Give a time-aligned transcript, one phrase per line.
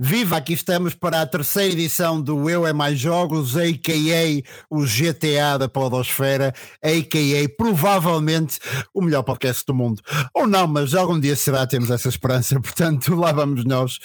[0.00, 4.44] Viva, aqui estamos para a terceira edição do Eu é Mais Jogos, a.k.a.
[4.70, 7.48] o GTA da Podosfera, a.k.a.
[7.56, 8.60] provavelmente
[8.94, 10.00] o melhor podcast do mundo.
[10.32, 13.98] Ou não, mas algum dia será, temos essa esperança, portanto lá vamos nós,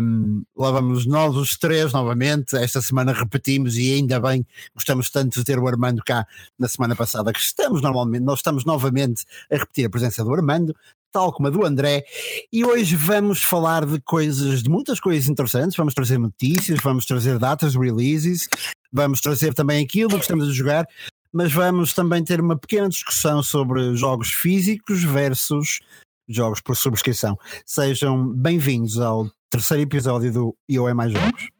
[0.00, 4.46] um, lá vamos nós os três novamente, esta semana repetimos e ainda bem,
[4.76, 6.24] gostamos tanto de ter o Armando cá
[6.56, 10.72] na semana passada, que estamos normalmente, nós estamos novamente a repetir a presença do Armando,
[11.12, 12.04] tal como a do André,
[12.52, 17.38] e hoje vamos falar de coisas, de muitas coisas interessantes, vamos trazer notícias, vamos trazer
[17.38, 18.48] datas releases,
[18.92, 20.86] vamos trazer também aquilo que estamos a jogar,
[21.32, 25.80] mas vamos também ter uma pequena discussão sobre jogos físicos versus
[26.28, 27.38] jogos por subscrição.
[27.66, 31.59] Sejam bem-vindos ao terceiro episódio do Eu é Mais Jogos.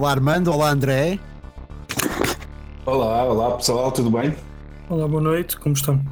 [0.00, 1.18] Olá Armando, olá André.
[2.86, 4.34] Olá, olá pessoal, tudo bem?
[4.88, 6.02] Olá, boa noite, como estão?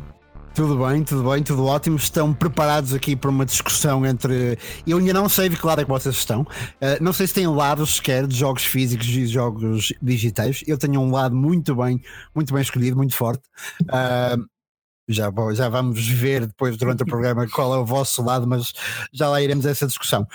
[0.55, 1.97] Tudo bem, tudo bem, tudo ótimo.
[1.97, 4.59] Estão preparados aqui para uma discussão entre.
[4.87, 6.43] Eu ainda não sei de que lado é que vocês estão.
[6.43, 10.63] Uh, não sei se têm lados sequer de jogos físicos e jogos digitais.
[10.67, 11.99] Eu tenho um lado muito bem,
[12.35, 13.43] muito bem escolhido, muito forte.
[13.85, 14.45] Uh,
[15.09, 18.71] já, já vamos ver depois durante o programa qual é o vosso lado, mas
[19.15, 20.27] já lá iremos a essa discussão.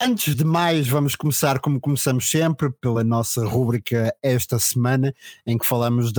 [0.00, 5.12] Antes de mais, vamos começar como começamos sempre, pela nossa rúbrica esta semana,
[5.44, 6.12] em que falamos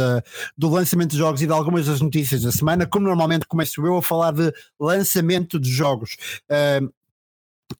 [0.58, 2.86] do lançamento de jogos e de algumas das notícias da semana.
[2.86, 6.18] Como normalmente começo eu a falar de lançamento de jogos.
[6.52, 6.92] Uh,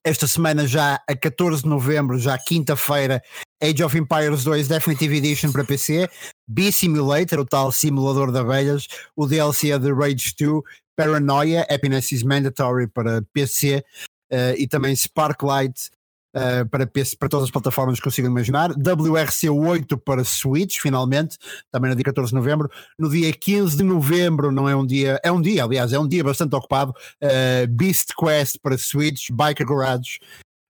[0.02, 3.22] esta semana, já a 14 de novembro, já quinta-feira,
[3.62, 6.08] Age of Empires 2 Definitive Edition para PC,
[6.48, 10.62] B-Simulator, o tal simulador de abelhas, o DLC de Rage 2,
[10.96, 13.84] Paranoia, Happiness is Mandatory para PC,
[14.32, 15.90] uh, e também Sparklight
[16.34, 21.36] uh, para, PC, para todas as plataformas que consigam imaginar, WRC8 para Switch, finalmente,
[21.70, 22.70] também no dia 14 de novembro.
[22.98, 26.08] No dia 15 de novembro, não é um dia, é um dia, aliás, é um
[26.08, 26.94] dia bastante ocupado.
[27.22, 30.18] Uh, Beast Quest para Switch, Biker Garage.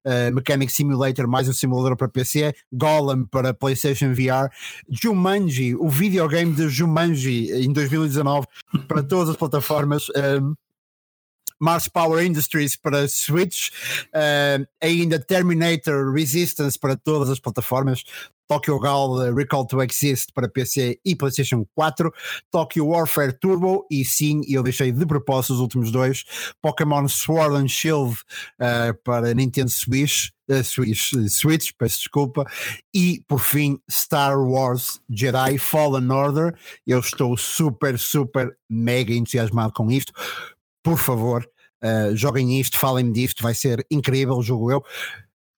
[0.02, 4.48] Uh, Mechanic Simulator, mais um simulador para PC, Golem para PlayStation VR,
[4.88, 8.46] Jumanji, o videogame de Jumanji em 2019
[8.88, 10.06] para todas as plataformas.
[11.60, 13.70] Mars Power Industries para Switch,
[14.14, 18.02] uh, ainda Terminator Resistance para todas as plataformas,
[18.50, 22.12] Tokyo Gal uh, Recall to Exist para PC e PlayStation 4,
[22.50, 26.24] Tokyo Warfare Turbo e sim, eu deixei de propósito os últimos dois,
[26.60, 28.16] Pokémon Sword and Shield
[28.58, 32.44] uh, para Nintendo Switch, uh, Switch, Switch, peço desculpa,
[32.92, 36.56] e por fim Star Wars Jedi Fallen Order.
[36.84, 40.12] Eu estou super, super mega entusiasmado com isto
[40.82, 41.48] por favor,
[41.82, 44.84] uh, joguem isto, falem-me disto, vai ser incrível, jogo eu.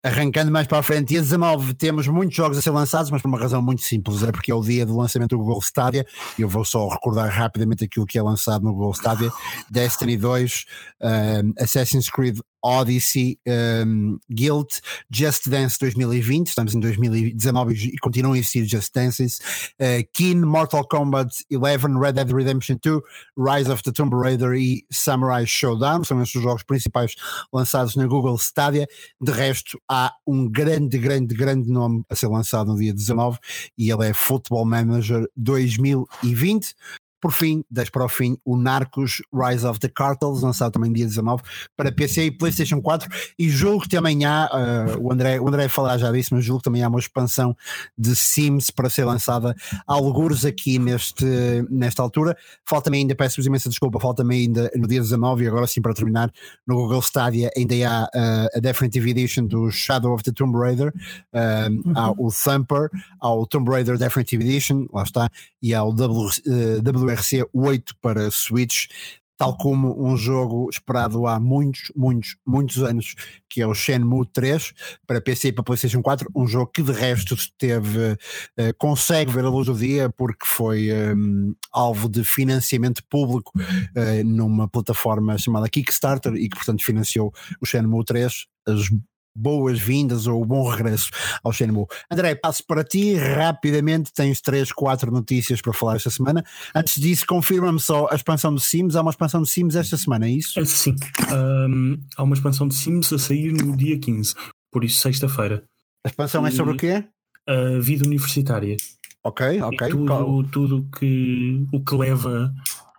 [0.04, 3.28] Arrancando mais para a frente, dia 19 temos muitos jogos a ser lançados, mas por
[3.28, 6.04] uma razão muito simples, é porque é o dia do lançamento do Google Stadia.
[6.36, 9.30] Eu vou só recordar rapidamente aquilo que é lançado no Google Stadia:
[9.70, 10.64] Destiny 2,
[11.00, 14.80] um, eh, Assassin's Creed Odyssey, um, Guild,
[15.10, 19.38] Just Dance 2020, estamos em 2019 e continuam a existir Just Dances,
[19.80, 23.00] uh, Keen, Mortal Kombat 11, Red Dead Redemption 2,
[23.36, 27.14] Rise of the Tomb Raider e Samurai Showdown, são estes os jogos principais
[27.52, 28.86] lançados na Google Stadia.
[29.20, 33.38] De resto, há um grande, grande, grande nome a ser lançado no dia 19
[33.76, 36.74] e ele é Football Manager 2020.
[37.22, 41.06] Por fim, deixo para o fim o Narcos Rise of the Cartels, lançado também dia
[41.06, 41.40] 19
[41.76, 43.08] para PC e PlayStation 4.
[43.38, 46.58] E julgo que também há, uh, o, André, o André falar já disso, mas julgo
[46.58, 47.56] que também há uma expansão
[47.96, 49.54] de Sims para ser lançada
[49.86, 51.24] alguns aqui neste,
[51.70, 52.36] nesta altura.
[52.66, 56.32] Falta-me ainda, peço-vos imensa desculpa, falta-me ainda no dia 19 e agora sim para terminar,
[56.66, 60.88] no Google Stadia ainda há uh, a Definitive Edition do Shadow of the Tomb Raider,
[60.88, 61.92] uh, uhum.
[61.94, 62.90] há o Thumper,
[63.20, 65.30] há o Tomb Raider Definitive Edition, lá está,
[65.62, 68.88] e há o w, uh, WRC 8 para Switch,
[69.36, 73.14] tal como um jogo esperado há muitos, muitos, muitos anos,
[73.48, 74.72] que é o Shenmue 3
[75.06, 79.44] para PC e para PlayStation 4, um jogo que de resto teve, uh, consegue ver
[79.44, 85.36] a luz do dia porque foi um, eh, alvo de financiamento público uh, numa plataforma
[85.36, 88.46] chamada Kickstarter e que portanto financiou o Shenmue 3.
[88.64, 88.88] As
[89.34, 91.10] boas-vindas ou bom regresso
[91.42, 91.86] ao Shenmue.
[92.10, 96.44] André, passo para ti rapidamente, tens três, quatro notícias para falar esta semana.
[96.74, 98.96] Antes disso, confirma-me só a expansão do Sims.
[98.96, 100.58] Há uma expansão de Sims esta semana, é isso?
[100.58, 100.94] É, sim,
[101.32, 104.34] um, há uma expansão de Sims a sair no dia 15,
[104.70, 105.64] por isso sexta-feira.
[106.04, 107.04] A expansão e, é sobre o quê?
[107.48, 108.76] A vida universitária.
[109.24, 109.86] Ok, ok.
[109.86, 112.52] E tudo, tudo que, o que leva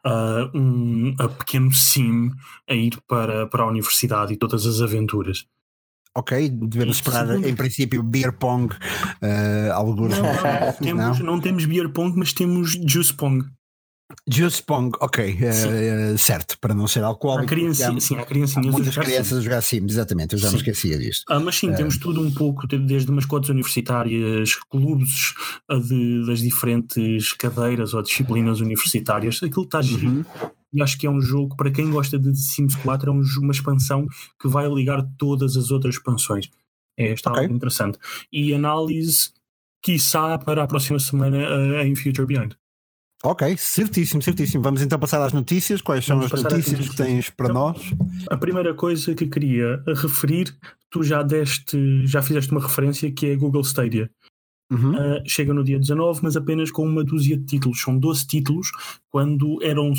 [0.06, 2.32] a um a pequeno sim
[2.70, 5.46] a ir para, para a universidade e todas as aventuras.
[6.16, 10.18] Ok, devemos esperar Segundo- em princípio beer pong, uh, alguns.
[10.18, 13.46] Não, não, temos, não temos beer pong, mas temos juice pong.
[14.30, 15.40] Juice pong, ok,
[16.14, 17.48] uh, certo, para não ser Há alcoólico.
[17.48, 20.48] criança, há- sim, há há criancinhas a muitas crianças a jogar Sims, exatamente, eu já
[20.48, 20.58] me Sim.
[20.58, 21.24] esquecia disto.
[21.30, 25.34] Ah, mas sim, temos tudo um pouco, desde mascotes universitárias, clubes
[25.68, 30.08] ah, de- das diferentes cadeiras ou disciplinas universitárias, aquilo está giro.
[30.08, 30.26] Uhum.
[30.74, 33.22] E acho que é um jogo, para quem gosta de The Sims 4, é um
[33.42, 34.08] uma expansão
[34.42, 36.50] que vai ligar todas as outras expansões.
[36.98, 37.44] É, está Ok.
[37.44, 37.98] algo interessante.
[38.32, 39.32] E análise,
[39.82, 41.38] quiçá, para a próxima semana
[41.80, 42.56] ah, em Future Beyond.
[43.26, 44.62] Ok, certíssimo, certíssimo.
[44.62, 45.82] Vamos então passar às notícias.
[45.82, 47.08] Quais são Vamos as às notícias que notícias.
[47.08, 47.82] tens para Então, nós?
[48.30, 50.54] A primeira coisa que queria referir,
[50.92, 54.12] tu já deste, já fizeste uma referência que é a Google Stadia.
[54.72, 54.92] Uhum.
[54.92, 57.80] Uh, chega no dia 19, mas apenas com uma dúzia de títulos.
[57.82, 58.72] São 12 títulos,
[59.10, 59.96] quando eram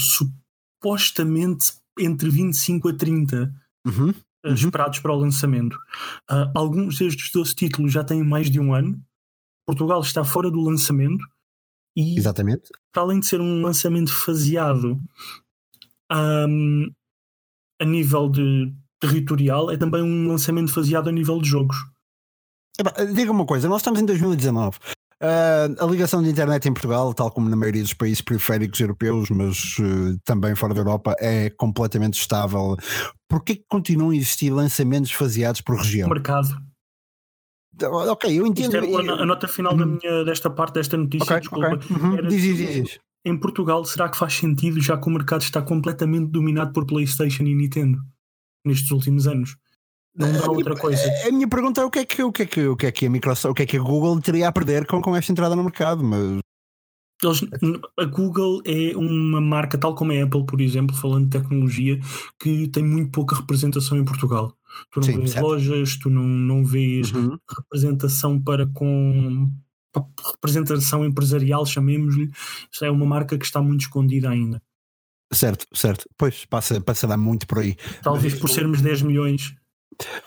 [0.84, 3.54] supostamente entre 25 a 30
[3.86, 4.10] Uhum.
[4.10, 4.14] uh,
[4.46, 4.54] Uhum.
[4.54, 5.74] esperados para o lançamento.
[6.30, 9.00] Uh, alguns destes 12 títulos já têm mais de um ano.
[9.66, 11.24] Portugal está fora do lançamento
[11.96, 12.70] e, Exatamente.
[12.92, 15.00] para além de ser um lançamento faseado
[16.12, 16.90] um,
[17.80, 21.76] a nível de territorial, é também um lançamento faseado a nível de jogos.
[23.14, 24.78] Diga uma coisa, nós estamos em 2019.
[25.26, 29.30] Ah, a ligação de internet em Portugal, tal como na maioria dos países periféricos europeus,
[29.30, 32.76] mas eh, também fora da Europa, é completamente estável.
[33.26, 36.10] Porquê que continuam a existir lançamentos faseados por região?
[36.10, 36.48] Mercado.
[37.82, 38.76] Ok, eu entendo.
[38.76, 41.24] era a, nota final da minha, desta parte desta notícia.
[41.24, 41.74] Ok, desculpa.
[41.74, 41.96] ok.
[41.96, 42.18] Uhum.
[42.18, 43.00] Era Diz, diz.
[43.24, 47.44] Em Portugal, será que faz sentido já que o mercado está completamente dominado por PlayStation
[47.44, 47.98] e Nintendo
[48.62, 49.56] nestes últimos anos?
[50.16, 51.02] Não dá outra coisa.
[51.26, 52.92] A minha pergunta é o que é que, o que, é que, o que, é
[52.92, 55.32] que a Microsoft, o que é que a Google teria a perder com, com esta
[55.32, 56.04] entrada no mercado?
[56.04, 56.38] Mas
[57.22, 57.40] Eles,
[57.98, 61.98] a Google é uma marca, tal como a Apple, por exemplo, falando de tecnologia,
[62.38, 64.56] que tem muito pouca representação em Portugal.
[64.92, 65.44] Tu não Sim, vês certo.
[65.46, 67.36] lojas, tu não, não vês Uhum.
[67.56, 69.50] representação para com
[70.32, 72.30] representação empresarial, chamemos-lhe.
[72.70, 74.60] Isto é uma marca que está muito escondida ainda.
[75.32, 76.08] certo, certo.
[76.16, 77.76] Pois passa, passará muito por aí.
[78.02, 79.54] Talvez por sermos 10 milhões.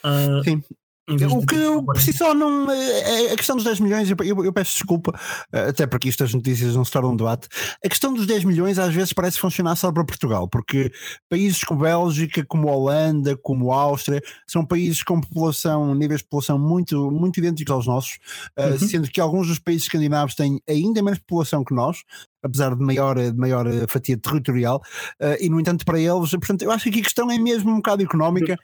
[0.04, 0.64] Ah, Sim.
[1.10, 2.70] O que eu por si só não.
[2.70, 5.18] é- é A questão dos 10 milhões, eu, eu- eu peço desculpa,
[5.54, 7.48] eh, até porque isto as notícias não se tornam um debate.
[7.82, 10.92] A questão dos 10 milhões às vezes parece funcionar só para Portugal, porque
[11.30, 17.10] países como Bélgica, como Holanda, como Áustria, são países com população, níveis de população muito,
[17.10, 18.20] muito idênticos aos nossos,
[18.58, 18.78] eh, Uhum.
[18.80, 22.00] sendo que alguns dos países escandinavos têm ainda menos população que nós.
[22.48, 24.82] Apesar de maior, de maior eh, fatia territorial,
[25.20, 27.72] eh, e no entanto, para eles, portanto, eu acho que aqui a questão é mesmo
[27.72, 28.58] um bocado económica.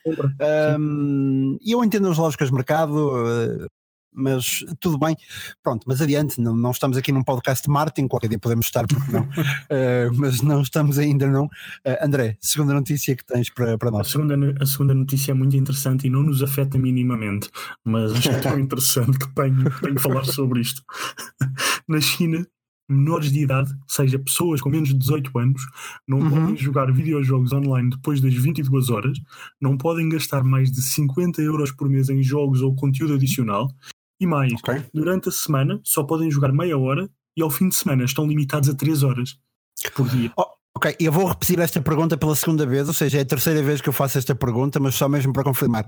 [0.79, 3.67] Um, E eu entendo as lógicas de mercado, uh,
[4.15, 5.15] mas tudo bem.
[5.63, 8.85] Pronto, mas adiante, não, não estamos aqui num podcast de marketing, qualquer dia podemos estar,
[8.87, 9.23] porque não?
[9.23, 11.45] Uh, mas não estamos ainda, não.
[11.45, 14.11] Uh, André, segunda notícia que tens para, para A nós.
[14.11, 17.49] segunda, a segunda notícia é muito interessante e não nos afeta minimamente,
[17.83, 20.81] mas acho tão interessante que tenho, tenho que falar sobre isto.
[21.87, 22.45] Na China,
[22.89, 25.61] menores de idade, ou seja, pessoas com menos de 18 anos,
[26.07, 26.29] não Uhum.
[26.29, 29.17] podem jogar videojogos online depois das 22 horas,
[29.59, 33.71] não podem gastar mais de 50 euros por mês em jogos ou conteúdo adicional,
[34.19, 34.83] e mais, Ok.
[34.93, 38.69] durante a semana só podem jogar meia hora e ao fim de semana estão limitados
[38.69, 39.37] a 3 horas
[39.95, 40.31] por dia.
[40.75, 43.79] Ok, eu vou repetir esta pergunta pela segunda vez, ou seja, é a terceira vez
[43.81, 45.85] que eu faço esta pergunta, mas só mesmo para confirmar.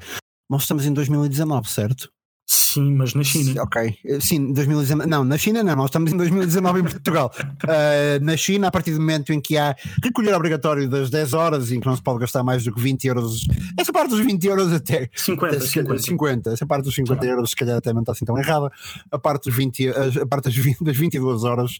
[0.50, 2.10] Nós estamos em 2019, certo?
[2.56, 3.64] Sim, mas na China.
[3.64, 5.10] Ok, Eh, sim, 2019.
[5.10, 7.32] Não, na China não, nós estamos em 2019 em Portugal.
[7.64, 11.72] Uh, na China, a partir do momento em que há recolher obrigatório das 10 horas
[11.72, 13.46] em que não se pode gastar mais do que 20 euros,
[13.78, 16.00] essa parte dos 20 euros até 50, se calhar 50.
[16.00, 18.72] 50, essa parte dos 50 euros se calhar até não está assim tão errada.
[19.12, 21.80] A parte dos 20, a a parte das, 20, das 22 horas.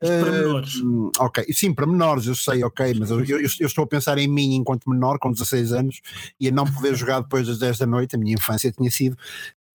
[0.00, 0.76] para uh, menores.
[0.82, 4.18] hum, Ok, sim, para menores, eu sei, ok, mas eu, eu- eu estou a pensar
[4.18, 6.00] em mim enquanto menor, com 16 anos,
[6.40, 8.16] e a não poder jogar depois das 10 da noite.
[8.16, 9.16] A minha infância tinha sido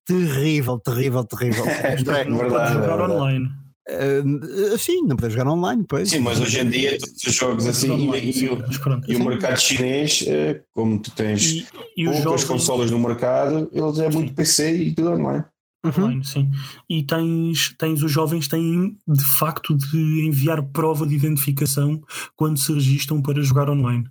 [0.06, 1.66] terrível, terrível, terrível.
[2.28, 3.12] Não pode verdade, jogar é verdade.
[3.14, 3.50] online.
[3.90, 6.10] Uh, sim, não poder jogar online, pois.
[6.12, 8.64] Sim, mas hoje em dia todos os jogos assim Online, e, sim, e o-
[9.08, 11.66] e o mercado chinês, eh, como tu tens E,
[11.98, 15.44] e poucas jogos consolas no mercado, eles é muito PC e tudo online.
[15.84, 15.92] Uhum.
[16.06, 16.50] online, sim.
[16.88, 22.00] E tens, tens os jovens têm de facto de enviar prova de identificação
[22.36, 24.06] quando se registram para jogar online.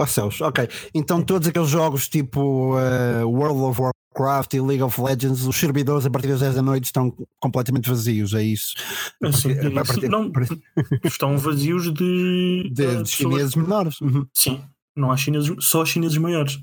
[0.00, 0.68] Oh céus, ok.
[0.94, 6.06] Então todos aqueles jogos tipo uh, World of Warcraft e League of Legends, os servidores
[6.06, 8.74] a partir das 10 da noite estão completamente vazios, é isso?
[9.22, 10.30] Assim, partir- não,
[11.04, 14.00] estão vazios de, De, de pessoas- chineses menores.
[14.00, 14.26] Uhum.
[14.34, 14.60] Sim,
[14.96, 16.58] não há chineses, só chineses maiores.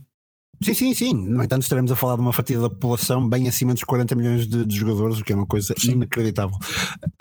[0.64, 1.14] Sim, sim, sim.
[1.14, 4.48] No entanto, estaremos a falar de uma fatia da população bem acima dos 40 milhões
[4.48, 6.58] de, de jogadores, o que é uma coisa inacreditável.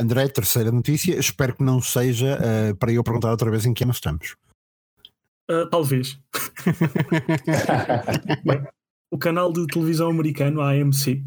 [0.00, 1.18] André, terceira notícia.
[1.18, 4.36] Espero que não seja uh, para eu perguntar outra vez em que ano estamos.
[5.48, 6.18] Ah, talvez.
[9.10, 11.22] o canal de televisão americano, a AMC,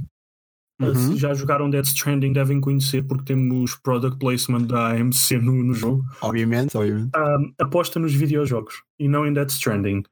[0.80, 0.94] Uhum.
[0.94, 5.74] se já jogaram Death Stranding devem conhecer porque temos product placement da AMC no, no
[5.74, 6.04] jogo.
[6.22, 7.10] Obviamente, obviamente.
[7.18, 10.04] Um, aposta nos videojogos e não em Death Stranding.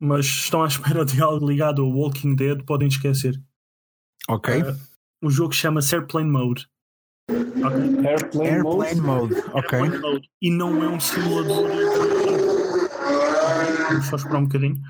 [0.00, 3.40] Mas se estão à espera de algo ligado ao Walking Dead, podem esquecer.
[4.28, 4.62] Ok.
[4.62, 4.76] Uh,
[5.22, 6.66] o jogo chama-se Airplane Mode.
[7.30, 8.08] Ok?
[8.08, 9.34] Airplane, Airplane mode.
[9.34, 9.46] mode.
[9.52, 9.78] Ok.
[9.78, 10.28] Airplane Mode.
[10.42, 11.68] E não é um simulador.
[13.88, 14.80] Vamos só esperar um bocadinho.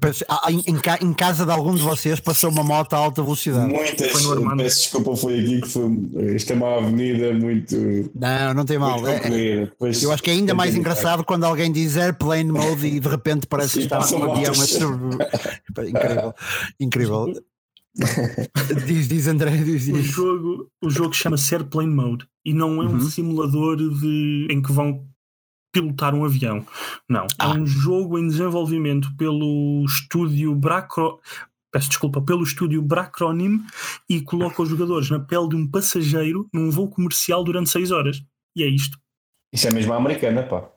[0.00, 2.98] Penso- ah, em, em ca- em casa de algum de vocês passou uma moto a
[2.98, 3.72] alta velocidade.
[3.72, 4.10] Muitas.
[4.12, 4.62] Foi no Armando.
[4.62, 6.34] Peço desculpa, foi aqui que foi.
[6.34, 7.76] Isto é uma avenida muito.
[8.14, 9.06] Não, não tem mal.
[9.06, 9.64] É- comprida.
[9.66, 10.80] Depois- eu acho que é ainda mais Entendi.
[10.88, 14.32] engraçado quando alguém diz airplane mode e de repente parece que Sim, está passam num
[14.32, 14.52] avião.
[14.52, 14.56] a-
[15.86, 16.34] Incrível.
[16.80, 17.32] Incrível.
[18.86, 20.04] Diz, diz André, diz, O diz.
[20.06, 23.00] jogo, o jogo chama-se Airplane Mode e não é um Uhum.
[23.00, 25.04] simulador de, em que vão
[25.80, 26.64] pilotar um avião.
[27.08, 27.26] Não.
[27.38, 27.46] Ah.
[27.54, 31.20] É um jogo em desenvolvimento pelo estúdio Bracro.
[31.72, 33.60] Peço desculpa, pelo estúdio Bracronym
[34.08, 38.22] e coloca os jogadores na pele de um passageiro num voo comercial durante 6 horas.
[38.56, 38.96] E é isto.
[39.52, 40.70] Isso é mesmo a americana, pá.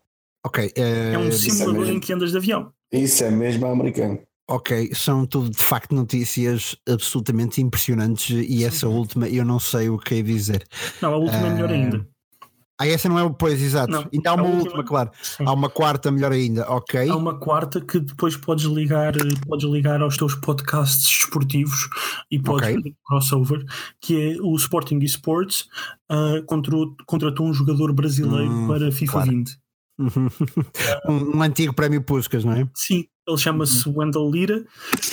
[0.45, 1.93] Ok, eh, É um é simulador mesmo.
[1.95, 2.73] em que andas de avião.
[2.91, 4.19] Isso é mesmo a americana.
[4.49, 9.97] ok, são tudo de facto notícias absolutamente impressionantes e essa última eu não sei o
[9.97, 10.67] que é dizer.
[11.01, 12.07] Não, a última é melhor Ah, ainda.
[12.81, 13.91] Ah, essa não é o pois, exato.
[13.91, 15.11] Não, Ainda há uma a última- última, claro.
[15.21, 15.43] Sim.
[15.45, 17.09] Há uma quarta melhor ainda, ok.
[17.09, 19.13] Há uma quarta que depois podes ligar,
[19.45, 21.89] podes ligar aos teus podcasts desportivos
[22.31, 22.75] e podes Ok.
[22.77, 23.65] fazer um crossover,
[24.01, 25.67] que é o Sporting Esports
[26.09, 29.29] ah, contratou, contratou um jogador brasileiro Hum, para FIFA claro.
[29.31, 29.57] 20.
[31.09, 32.67] um, um antigo prémio Puscas, não é?
[32.73, 34.65] Sim, ele chama-se Wendell Lira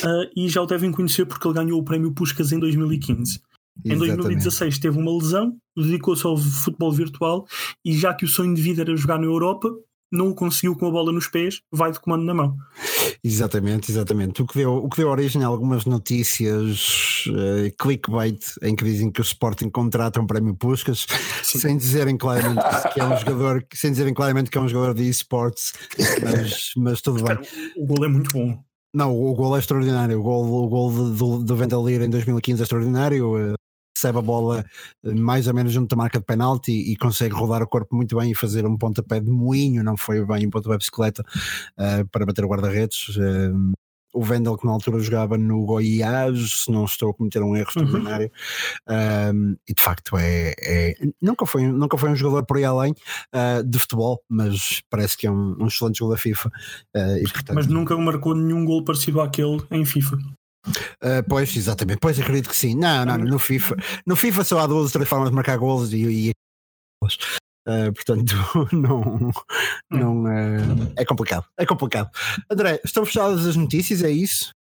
[0.05, 3.41] ah, e já o devem conhecer porque ele ganhou o prémio Puskas em 2015.
[3.85, 4.17] Em Exatamente.
[4.17, 7.45] 2016 teve uma lesão, dedicou-se ao futebol virtual
[7.85, 9.69] e já que o sonho de vida era jogar na Europa,
[10.11, 12.57] não o conseguiu com a bola nos pés, vai de comando na mão.
[13.23, 14.41] Exatamente, exatamente.
[14.41, 19.11] O que deu, o que deu origem a algumas notícias eh, clickbait em que dizem
[19.11, 21.05] que o Sporting contrata um prémio Puscas
[21.43, 21.59] Sim.
[21.59, 25.09] sem dizerem claramente que é um jogador, sem dizerem claramente que é um jogador de
[25.09, 25.73] esportes,
[26.23, 27.37] mas, mas tudo bem.
[27.75, 28.63] O gol é muito bom.
[28.93, 30.19] Não, o gol é extraordinário.
[30.19, 33.55] O gol, o gol do, do Vendalir em 2015 é extraordinário.
[33.97, 34.63] Recebe a bola
[35.03, 38.15] eh, mais ou menos junto da marca de penalti e consegue rodar o corpo muito
[38.15, 41.23] bem e fazer um pontapé de moinho, não foi bem um pontapé de bicicleta
[41.77, 43.17] eh, para bater o guarda-redes.
[43.17, 43.51] Eh,
[44.13, 47.67] o Vendel, que na altura jogava no Goiás, se não estou a cometer um erro
[47.67, 48.31] extraordinário,
[48.89, 52.93] Um, e de facto é, é- nunca, foi, nunca foi um jogador por aí além
[53.35, 56.49] uh, de futebol, mas parece que é um, um excelente jogador da FIFA.
[56.95, 60.17] uh, e, portanto, Mas nunca marcou nenhum gol parecido àquele em FIFA.
[60.65, 61.99] Uh, pois, exatamente.
[61.99, 62.75] Pois acredito que sim.
[62.75, 65.93] Não, não, no FIFA, no FIFA só há duas ou três formas de marcar golos
[65.93, 66.31] e, e
[67.03, 68.35] uh, portanto,
[68.73, 69.31] não,
[69.89, 71.45] não uh, é complicado.
[71.57, 72.09] É complicado.
[72.49, 74.51] André, estão fechadas as notícias, é isso?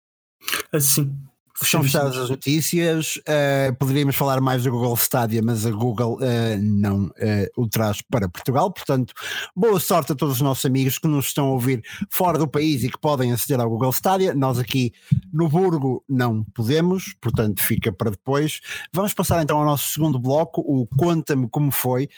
[0.73, 1.17] Assim.
[1.63, 3.17] Estão fechadas as notícias.
[3.17, 7.13] Uh, poderíamos falar mais do Google Stadia, mas a Google uh, não uh,
[7.57, 8.71] o traz para Portugal.
[8.71, 9.15] Portanto,
[9.55, 12.85] boa sorte a todos os nossos amigos que nos estão a ouvir fora do país
[12.85, 14.35] e que podem aceder ao Google Stadia.
[14.35, 14.93] Nós aqui
[15.33, 18.61] no Burgo não podemos, portanto, fica para depois.
[18.93, 22.09] Vamos passar então ao nosso segundo bloco, o Conta-me Como Foi.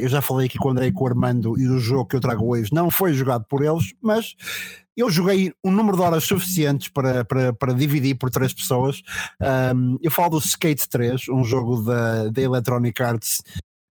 [0.00, 2.16] Eu já falei aqui com o André e com o Armando e o jogo que
[2.16, 4.34] eu trago hoje não foi jogado por eles, mas
[4.96, 9.02] eu joguei um número de horas suficientes para, para, para dividir por três pessoas.
[9.74, 13.42] Um, eu falo do Skate 3, um jogo da, da Electronic Arts.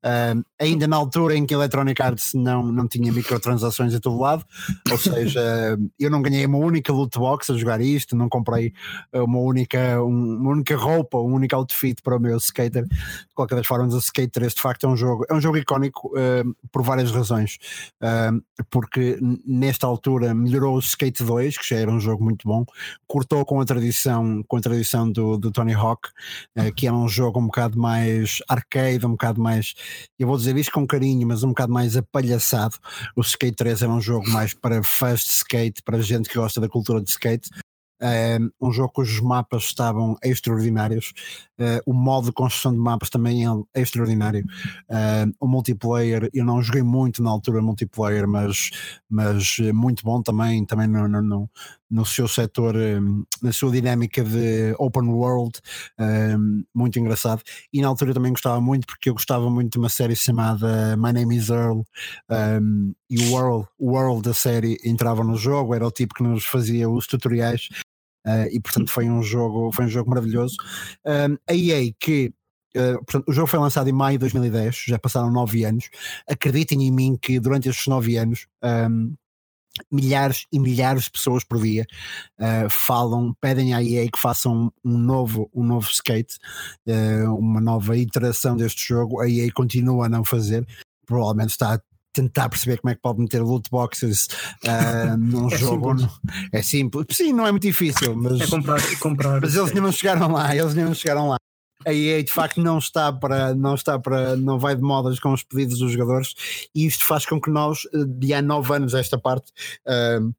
[0.03, 4.19] Um, ainda na altura em que a Electronic Arts não, não tinha microtransações a todo
[4.19, 4.45] lado,
[4.89, 8.73] ou seja, eu não ganhei uma única loot box a jogar isto, não comprei
[9.13, 12.85] uma única, um, uma única roupa, um único outfit para o meu skater.
[12.87, 15.57] De qualquer das formas, o Skate 3 de facto é um jogo, é um jogo
[15.57, 17.57] icónico uh, por várias razões.
[18.01, 22.65] Uh, porque nesta altura melhorou o Skate 2, que já era um jogo muito bom,
[23.07, 26.09] cortou com a tradição, com a tradição do, do Tony Hawk,
[26.57, 29.73] uh, que é um jogo um bocado mais arcade, um bocado mais,
[30.19, 32.77] eu vou dizer isto com carinho, mas um bocado mais apalhaçado.
[33.15, 36.69] O Skate 3 era um jogo mais para fast skate, para gente que gosta da
[36.69, 37.49] cultura de skate.
[38.01, 41.13] Um, jogo cujos mapas estavam extraordinários,
[41.61, 44.43] uh, o modo de construção de mapas também é extraordinário.
[44.89, 48.71] Uh, o multiplayer, eu não joguei muito na altura multiplayer, mas,
[49.09, 51.49] mas muito bom também, também no, no,
[51.89, 55.59] no, seu setor, um, na sua dinâmica de open world,
[55.99, 57.41] um, muito engraçado.
[57.71, 61.13] E na altura também gostava muito, porque eu gostava muito de uma série chamada My
[61.13, 61.81] Name is Earl,
[63.09, 66.45] e o World, o World da série entrava no jogo, era o tipo que nos
[66.45, 67.67] fazia os tutoriais.
[68.25, 70.55] Uh, e portanto foi um jogo foi um jogo maravilhoso
[71.05, 72.33] um, a EA que
[72.73, 75.89] Uh, portanto, o jogo foi lançado em maio de 2010, já passaram nove anos.
[76.25, 79.13] Acreditem em mim que durante estes nove anos um,
[79.91, 81.85] milhares e milhares de pessoas por dia
[82.39, 86.37] uh, falam, pedem à EA que façam um novo, um novo skate,
[86.87, 89.21] uh, uma nova iteração deste jogo.
[89.21, 90.65] A EA continua a não fazer,
[91.05, 91.81] provavelmente está
[92.13, 94.27] tentar perceber como é que pode meter loot boxes
[94.65, 95.97] uh, num é jogo.
[95.97, 96.19] Simples.
[96.51, 99.91] É simples, sim, não é muito difícil, mas, é comprar, comprar mas eles ainda não
[99.91, 101.37] chegaram lá, eles ainda não chegaram lá
[101.85, 105.33] a EA de facto não está para não está para não vai de modas com
[105.33, 106.35] os pedidos dos jogadores
[106.75, 107.79] e isto faz com que nós
[108.19, 109.51] de há nove anos esta parte
[109.87, 110.33] uh,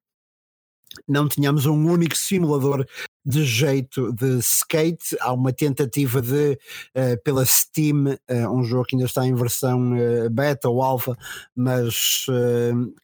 [1.09, 2.87] não tínhamos um único simulador
[3.25, 5.17] de jeito de skate.
[5.21, 6.59] Há uma tentativa de,
[6.97, 11.17] uh, pela Steam, uh, um jogo que ainda está em versão uh, beta ou alpha,
[11.55, 12.27] mas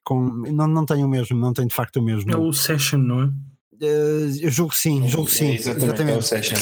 [0.05, 2.31] com, não, não tem o mesmo, não tem de facto o mesmo.
[2.31, 3.31] É o Session, não é?
[3.81, 5.51] eu julgo que sim, julgo que sim.
[5.51, 6.15] É exatamente, exatamente.
[6.15, 6.57] É o Session.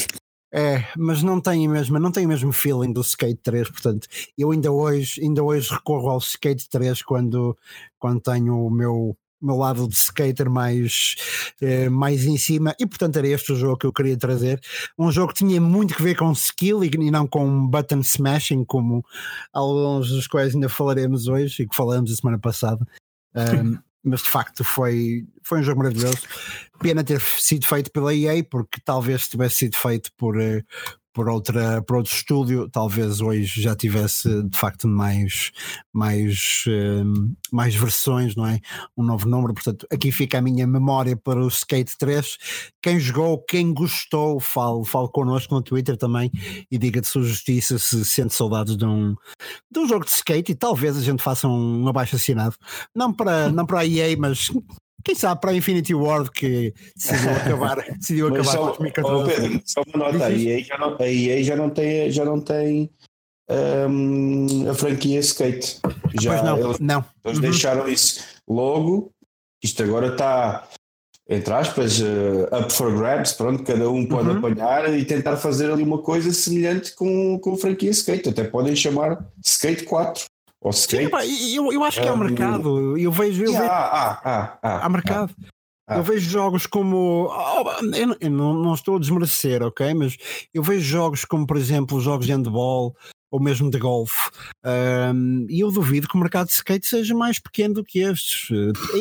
[0.52, 4.52] É, mas não tem, mesmo, não tem o mesmo feeling do Skate 3, portanto, eu
[4.52, 7.56] ainda hoje, ainda hoje recorro ao Skate 3 quando,
[7.98, 11.14] quando tenho o meu, meu lado de skater mais,
[11.60, 14.60] eh, mais em cima, e portanto era este o jogo que eu queria trazer.
[14.98, 18.64] Um jogo que tinha muito que ver com skill e, e não com button smashing,
[18.64, 19.04] como
[19.52, 22.86] alguns dos quais ainda falaremos hoje e que falamos a semana passada.
[23.34, 26.20] Um, mas de facto foi, foi um jogo maravilhoso.
[26.78, 30.62] Pena ter sido feito pela EA, porque talvez tivesse sido feito por, eh,
[31.16, 35.50] por, outra, por outro estúdio, talvez hoje já tivesse de facto mais,
[35.90, 38.60] mais, uh, mais versões, não é?
[38.94, 39.54] Um novo número.
[39.54, 42.36] Portanto, aqui fica a minha memória para o Skate 3.
[42.82, 46.30] Quem jogou, quem gostou, fale, fale connosco no Twitter também
[46.70, 49.14] e diga de sua justiça se sente saudades de um,
[49.72, 52.56] de um jogo de skate e talvez a gente faça um, um abaixo assinado.
[52.94, 54.50] Não para, não para a EA, mas
[55.06, 59.62] quem sabe para a Infinity Ward que decidiu acabar, decidiu acabar só, com os microtransatores.
[59.64, 60.64] só uma nota, não, a EA
[61.44, 62.90] já não tem, já não tem
[63.88, 65.78] um, a franquia Skate.
[66.20, 67.04] Já pois não, eles, não.
[67.24, 67.42] eles uhum.
[67.42, 68.24] deixaram isso.
[68.48, 69.12] Logo,
[69.62, 70.68] isto agora está
[71.28, 74.38] entre aspas, uh, up for grabs, pronto, cada um pode uhum.
[74.38, 78.76] apanhar e tentar fazer ali uma coisa semelhante com, com a franquia Skate, até podem
[78.76, 80.24] chamar Skate 4.
[80.66, 82.98] Ou Sim, pá, eu, eu acho que há um mercado.
[82.98, 83.44] Eu vejo.
[83.44, 85.32] Eu vejo ah, ah, ah, há mercado.
[85.88, 87.28] Eu vejo jogos como.
[87.30, 89.94] Oh, eu, eu não, não, estou a desmerecer, ok?
[89.94, 90.16] Mas
[90.52, 92.96] eu vejo jogos como, por exemplo, jogos de handball
[93.30, 94.28] ou mesmo de golfe.
[95.14, 98.48] Um, e eu duvido que o mercado de skate seja mais pequeno do que estes.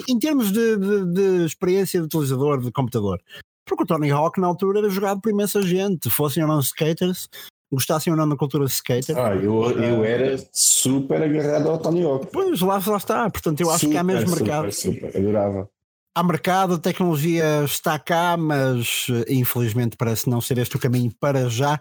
[0.08, 3.20] Em termos de, de, de experiência de utilizador de computador.
[3.66, 6.12] Porque o Tony Hawk na altura era jogado por imensa gente.
[6.12, 7.28] Fossem ou não skaters,
[7.72, 9.18] gostassem ou não da cultura skater.
[9.18, 12.28] Ah, eu, eu era super agarrado ao Tony Hawk.
[12.32, 13.30] Pois, lá, lá está.
[13.30, 14.72] Portanto, eu acho super, que há mesmo super, mercado.
[14.72, 15.70] Super, adorava.
[16.18, 21.50] Há mercado, a tecnologia está cá, mas infelizmente parece não ser este o caminho para
[21.50, 21.78] já.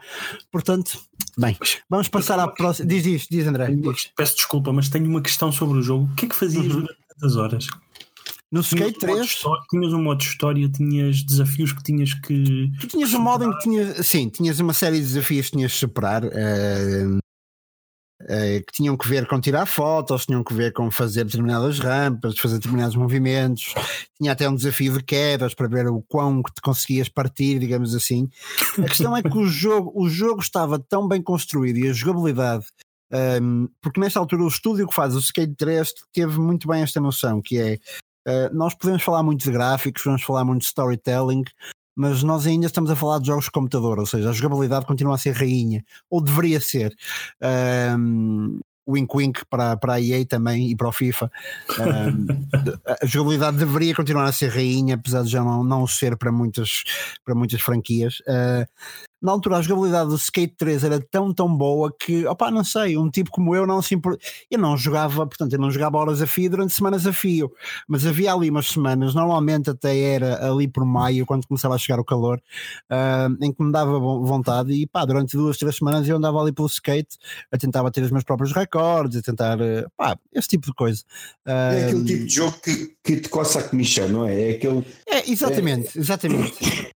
[0.51, 0.99] Portanto,
[1.38, 1.57] bem,
[1.88, 2.88] vamos passar à próxima.
[2.88, 3.68] Diz, diz, diz André.
[4.16, 6.09] Peço desculpa, mas tenho uma questão sobre o jogo.
[6.11, 6.81] O que é que fazias uhum.
[6.81, 7.66] durante tantas horas?
[8.55, 12.71] No Skate 3 tinhas um modo de história, tinhas desafios que tinhas que.
[12.81, 14.07] Tu tinhas um modo em que tinhas.
[14.07, 16.23] Sim, tinhas uma série de desafios que tinhas de superar.
[16.25, 17.19] Uh,
[18.23, 22.38] uh, que tinham que ver com tirar fotos, tinham que ver com fazer determinadas rampas,
[22.38, 23.75] fazer determinados movimentos.
[24.17, 27.93] Tinha até um desafio de quedas para ver o quão que te conseguias partir, digamos
[27.93, 28.29] assim.
[28.79, 32.67] A questão é que o jogo, o jogo estava tão bem construído e a jogabilidade
[33.43, 37.01] um, porque nesta altura o estúdio que faz o Skate 3 teve muito bem esta
[37.01, 37.79] noção, que é
[38.27, 41.45] Uh, nós podemos falar muito de gráficos, podemos falar muito de storytelling,
[41.97, 45.15] mas nós ainda estamos a falar de jogos de computador, ou seja, a jogabilidade continua
[45.15, 46.95] a ser rainha, ou deveria ser.
[47.97, 51.31] Um, wink wink para, para a EA também e para o FIFA.
[51.75, 52.27] Um,
[52.87, 56.85] a jogabilidade deveria continuar a ser rainha, apesar de já não, não ser para muitas,
[57.25, 58.21] para muitas franquias.
[58.21, 58.67] Uh,
[59.20, 62.96] na altura a jogabilidade do Skate 3 era tão tão boa que, opá, não sei,
[62.96, 64.18] um tipo como eu não se impor...
[64.50, 67.50] eu não jogava, portanto, eu não jogava horas a fio durante semanas a fio,
[67.88, 71.98] mas havia ali umas semanas, normalmente até era ali por maio, quando começava a chegar
[71.98, 72.40] o calor,
[72.90, 76.53] uh, em que me dava vontade e pá, durante duas, três semanas eu andava ali
[76.53, 77.16] pelo skate
[77.50, 81.03] a tentar bater os meus próprios recordes, a tentar, uh, pá, esse tipo de coisa.
[81.46, 84.50] Uh, é aquele tipo de jogo que, que te coça a comichão, não é?
[84.50, 84.85] É aquele.
[85.09, 86.00] É, exatamente, é...
[86.00, 86.92] exatamente.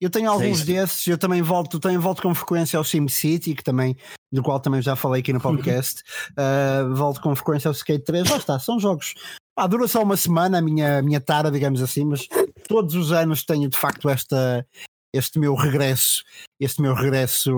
[0.00, 3.96] Eu tenho alguns desses, eu também volto, tenho, volto com frequência ao SimCity, que também,
[4.32, 6.02] do qual também já falei aqui no podcast.
[6.32, 8.30] uh, volto com frequência ao Skate 3.
[8.30, 9.14] Lá está, são jogos.
[9.56, 12.28] Pá, dura só uma semana a minha, a minha tara, digamos assim, mas
[12.68, 14.64] todos os anos tenho de facto esta,
[15.12, 16.22] este meu regresso,
[16.60, 17.50] este meu regresso,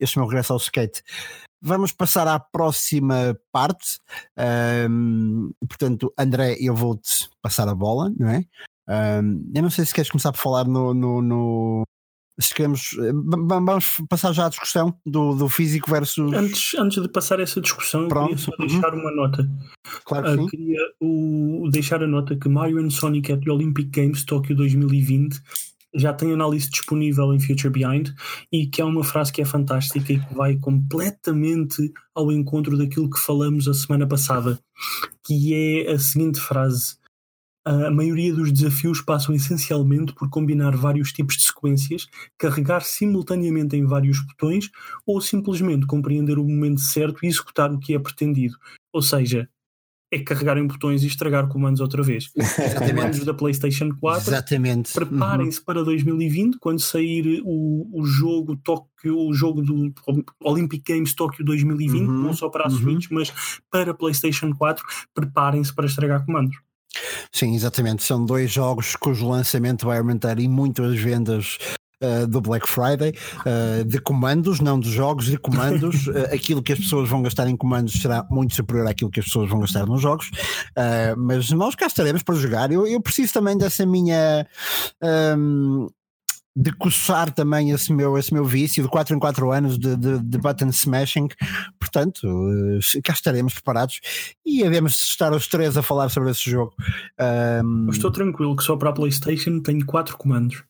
[0.00, 1.02] este meu regresso ao skate.
[1.60, 3.98] Vamos passar à próxima parte.
[4.88, 8.44] Um, portanto, André, eu vou-te passar a bola, não é?
[8.88, 11.84] Um, eu não sei se queres começar por falar no, no, no,
[12.40, 16.32] se queremos, vamos passar já à discussão do, do físico versus.
[16.32, 18.28] Antes, antes de passar essa discussão, Pronto.
[18.28, 18.66] queria só uhum.
[18.66, 19.50] deixar uma nota.
[20.04, 23.90] Claro que uh, Queria o, deixar a nota que Mario and Sonic at the Olympic
[23.90, 25.40] Games Tokyo 2020
[25.94, 28.10] já tem análise disponível em Future Behind
[28.52, 33.10] e que é uma frase que é fantástica e que vai completamente ao encontro daquilo
[33.10, 34.58] que falamos a semana passada,
[35.24, 36.96] que é a seguinte frase.
[37.68, 43.84] A maioria dos desafios passam essencialmente por combinar vários tipos de sequências, carregar simultaneamente em
[43.84, 44.70] vários botões
[45.06, 48.56] ou simplesmente compreender o momento certo e executar o que é pretendido.
[48.90, 49.50] Ou seja,
[50.10, 52.30] é carregar em botões e estragar comandos outra vez.
[52.78, 54.30] comandos da PlayStation 4.
[54.30, 54.94] Exatamente.
[54.94, 55.64] Preparem-se uhum.
[55.66, 59.92] para 2020, quando sair o, o jogo Tóquio, o jogo do
[60.42, 62.22] Olympic Games Tóquio 2020, uhum.
[62.22, 62.78] não só para a uhum.
[62.78, 63.30] Switch, mas
[63.70, 66.56] para a PlayStation 4, preparem-se para estragar comandos.
[67.32, 68.02] Sim, exatamente.
[68.02, 71.58] São dois jogos cujo lançamento vai aumentar e muito as vendas
[72.02, 76.06] uh, do Black Friday, uh, de comandos, não de jogos, de comandos.
[76.06, 79.26] uh, aquilo que as pessoas vão gastar em comandos será muito superior àquilo que as
[79.26, 80.30] pessoas vão gastar nos jogos,
[81.16, 82.70] mas nós cá estaremos para jogar.
[82.72, 84.46] Eu, eu preciso também dessa minha.
[85.02, 85.97] Um, ehm,
[86.60, 90.18] de coçar também esse meu, esse meu vício de 4 em 4 anos de, de,
[90.18, 91.28] de button smashing.
[91.78, 92.26] Portanto,
[93.04, 94.00] cá estaremos preparados
[94.44, 96.74] e havemos de estar os três a falar sobre esse jogo.
[97.64, 97.88] Um...
[97.90, 100.64] Estou tranquilo que só para a PlayStation tenho 4 comandos.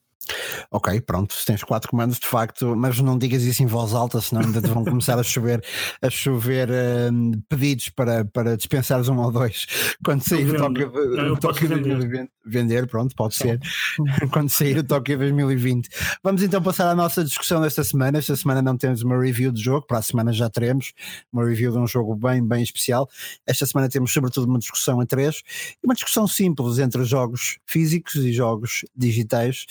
[0.71, 4.21] Ok, pronto, se tens quatro comandos de facto, mas não digas isso em voz alta,
[4.21, 5.63] senão ainda vão começar a chover,
[6.01, 9.65] a chover uh, pedidos para, para dispensares um ou dois
[10.03, 12.29] quando sair o toque, o toque de vender.
[12.45, 13.59] vender, pronto, pode ser
[14.31, 15.89] quando sair o toque 2020.
[16.23, 18.17] Vamos então passar à nossa discussão desta semana.
[18.17, 20.93] Esta semana não temos uma review do jogo, para a semana já teremos
[21.31, 23.09] uma review de um jogo bem, bem especial.
[23.45, 25.41] Esta semana temos sobretudo uma discussão a três
[25.83, 29.65] e uma discussão simples entre jogos físicos e jogos digitais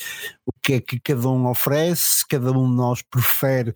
[0.49, 3.75] o que é que cada um oferece, cada um de nós prefere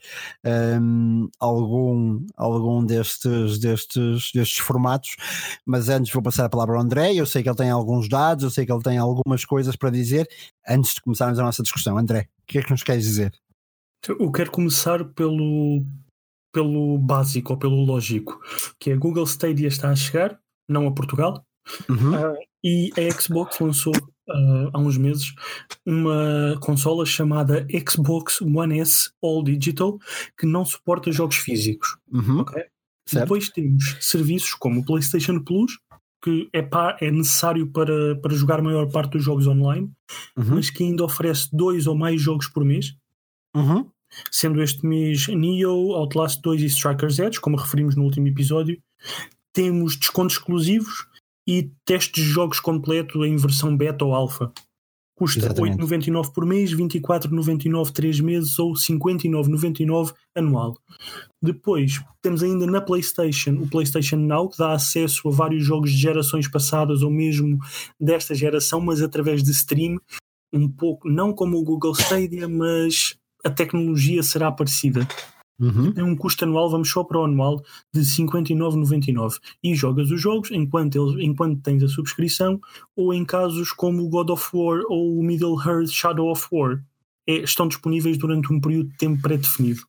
[0.81, 5.17] um, algum, algum destes, destes, destes formatos,
[5.67, 8.45] mas antes vou passar a palavra ao André, eu sei que ele tem alguns dados,
[8.45, 10.27] eu sei que ele tem algumas coisas para dizer,
[10.67, 11.99] antes de começarmos a nossa discussão.
[11.99, 13.33] André, o que é que nos queres dizer?
[14.09, 15.85] Eu quero começar pelo,
[16.53, 18.41] pelo básico ou pelo lógico,
[18.81, 21.45] que a Google Stadia está a chegar, não a Portugal,
[21.89, 22.15] uhum.
[22.15, 23.93] uh, e a Xbox lançou
[24.29, 25.35] uh, há uns meses
[25.85, 29.99] uma consola chamada Xbox One S All Digital
[30.39, 31.97] que não suporta jogos físicos.
[32.13, 32.41] Uhum.
[32.41, 32.65] Okay?
[33.13, 35.79] Depois temos serviços como o PlayStation Plus,
[36.23, 39.91] que é, pá, é necessário para, para jogar a maior parte dos jogos online,
[40.37, 40.55] uhum.
[40.55, 42.95] mas que ainda oferece dois ou mais jogos por mês.
[43.55, 43.91] Uhum.
[44.31, 48.81] Sendo este mês Neo, Outlast 2 e Strikers Edge, como referimos no último episódio.
[49.53, 51.07] Temos descontos exclusivos
[51.47, 54.53] e teste de jogos completo em versão beta ou alfa.
[55.15, 60.77] Custa 8,99 por mês, 24,99 3 meses ou 59,99 anual.
[61.41, 65.99] Depois temos ainda na PlayStation o PlayStation Now, que dá acesso a vários jogos de
[65.99, 67.59] gerações passadas ou mesmo
[68.01, 70.01] desta geração, mas através de stream,
[70.53, 75.07] um pouco, não como o Google Stadia, mas a tecnologia será parecida.
[75.63, 75.93] Uhum.
[76.11, 77.63] Um custo anual, vamos só para o anual,
[77.95, 82.61] de 59,99 e jogas os jogos enquanto, ele, enquanto tens a subscrição
[82.97, 86.83] ou em casos como o God of War ou o Middle Earth Shadow of War.
[87.25, 89.83] É, estão disponíveis durante um período de tempo pré-definido.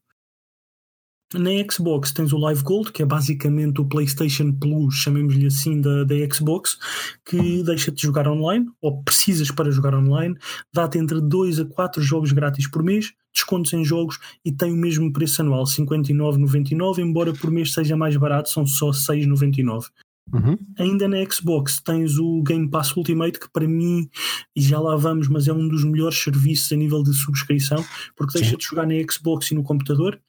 [1.34, 6.04] Na Xbox tens o Live Gold, que é basicamente o PlayStation Plus, chamemos-lhe assim, da,
[6.04, 6.78] da Xbox,
[7.26, 10.38] que deixa-te jogar online, ou precisas para jogar online,
[10.72, 14.78] dá-te entre 2 a 4 jogos grátis por mês, descontos em jogos e tem o
[14.78, 19.88] mesmo preço anual, 59,99, embora por mês seja mais barato, são só 6,99.
[20.32, 20.58] Uhum.
[20.80, 24.10] Ainda na Xbox tens o Game Pass Ultimate, que para mim,
[24.56, 27.84] e já lá vamos, mas é um dos melhores serviços a nível de subscrição,
[28.16, 30.20] porque deixa-te jogar na Xbox e no computador.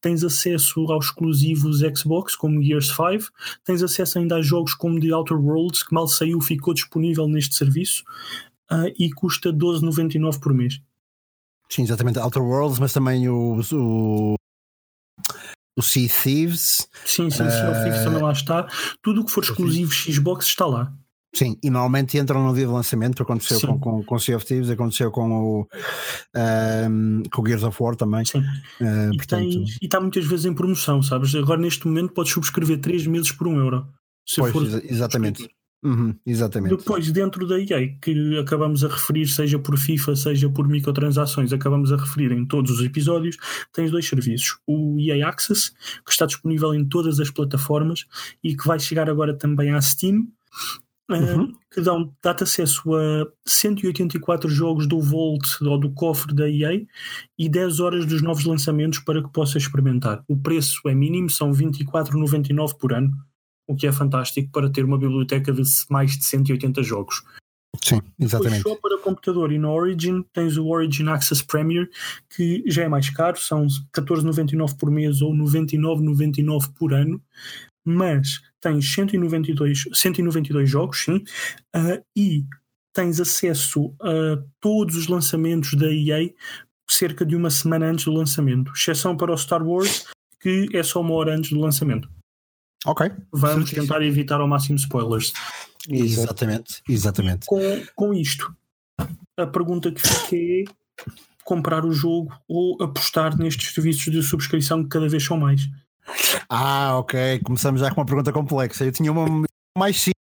[0.00, 3.30] Tens acesso aos exclusivos Xbox, como Gears 5.
[3.64, 7.54] Tens acesso ainda a jogos como The Outer Worlds, que mal saiu, ficou disponível neste
[7.54, 8.02] serviço
[8.70, 10.80] uh, e custa 12,99 por mês.
[11.74, 12.20] Sim, exatamente.
[12.20, 14.34] Outer Worlds, mas também o, o,
[15.76, 16.88] o Sea Thieves.
[17.04, 18.68] Sim, sim, o Sea uh, Thieves também lá está.
[19.02, 20.92] Tudo o que for exclusivo Xbox está lá.
[21.34, 24.70] Sim, e normalmente entram no dia de lançamento, aconteceu com, com, com Sea of Thieves,
[24.70, 25.68] aconteceu com o,
[26.36, 28.24] um, com o Gears of War também.
[28.24, 28.38] Sim.
[28.80, 29.64] Uh, e, portanto...
[29.82, 31.34] está muitas vezes em promoção, sabes?
[31.34, 33.88] Agora neste momento podes subscrever 3 meses por 1 euro.
[34.36, 35.48] pois, for exatamente.
[35.84, 36.78] Uhum, exatamente.
[36.78, 41.92] Depois, dentro da EA, que acabamos a referir, seja por FIFA, seja por microtransações, acabamos
[41.92, 43.36] a referir em todos os episódios,
[43.70, 44.56] tens dois serviços.
[44.66, 45.72] O EA Access,
[46.04, 48.06] que está disponível em todas as plataformas
[48.42, 50.26] e que vai chegar agora também à Steam,
[51.10, 51.52] uhum.
[51.70, 56.80] que dão, dá-te acesso a 184 jogos do Vault ou do cofre da EA
[57.38, 60.24] e 10 horas dos novos lançamentos para que possas experimentar.
[60.26, 63.12] O preço é mínimo, são 24,99 por ano,
[63.66, 67.22] o que é fantástico para ter uma biblioteca de mais de 180 jogos.
[67.82, 68.58] Sim, exatamente.
[68.58, 71.88] Depois, só para computador e no Origin tens o Origin Access Premier,
[72.34, 77.20] que já é mais caro, são 14,99 por mês ou 99,99 por ano,
[77.84, 81.16] mas tens 192, 192 jogos, sim,
[81.76, 82.44] uh, e
[82.94, 86.30] tens acesso a todos os lançamentos da EA
[86.88, 90.06] cerca de uma semana antes do lançamento, exceção para o Star Wars,
[90.40, 92.08] que é só uma hora antes do lançamento.
[92.84, 93.10] Ok.
[93.32, 95.32] Vamos tentar evitar ao máximo spoilers.
[95.88, 97.46] Exatamente, exatamente.
[97.46, 97.60] Com,
[97.94, 98.54] com isto,
[99.36, 100.64] a pergunta que fica é
[101.44, 105.68] comprar o jogo ou apostar nestes serviços de subscrição que cada vez são mais.
[106.48, 107.40] Ah, ok.
[107.44, 108.84] Começamos já com uma pergunta complexa.
[108.84, 110.14] Eu tinha uma mais simples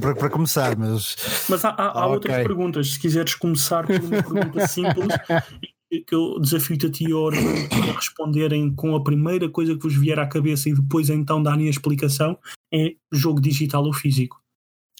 [0.00, 1.16] para, para começar, mas.
[1.48, 2.14] Mas há, há, há okay.
[2.14, 2.92] outras perguntas.
[2.92, 5.08] Se quiseres começar por uma pergunta simples,
[6.00, 10.26] que eu desafio-te a ti a responderem com a primeira coisa que vos vier à
[10.26, 12.38] cabeça e depois então darem a explicação,
[12.72, 14.42] é jogo digital ou físico?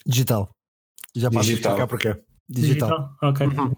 [0.07, 0.51] Digital.
[1.15, 2.17] Já posso explicar porquê.
[2.49, 2.89] Digital.
[2.89, 3.17] Digital?
[3.23, 3.47] Ok.
[3.47, 3.73] Uhum.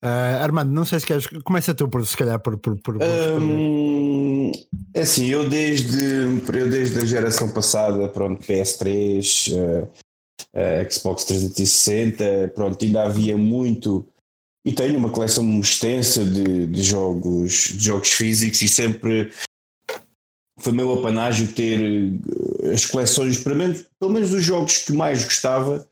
[0.00, 1.26] Uh, Armando, não sei se queres.
[1.44, 2.56] Começa tu, por, se calhar, por.
[2.58, 4.52] por, por, um,
[4.94, 12.52] é assim, eu desde, eu desde a geração passada, pronto, PS3, uh, uh, Xbox 360,
[12.54, 14.06] pronto, ainda havia muito.
[14.64, 19.32] E tenho uma coleção extensa de, de jogos, de jogos físicos e sempre
[20.58, 25.24] foi meu apanágio ter eh, as coleções, pelo menos, pelo menos dos jogos que mais
[25.24, 25.88] gostava,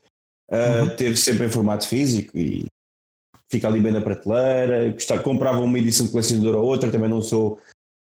[0.51, 0.95] uh, uhum.
[0.95, 2.65] ter sempre em formato físico e
[3.49, 4.91] fica ali bem na prateleira.
[4.91, 7.59] Gostava, comprava uma edição de colecionador ou outra, também não sou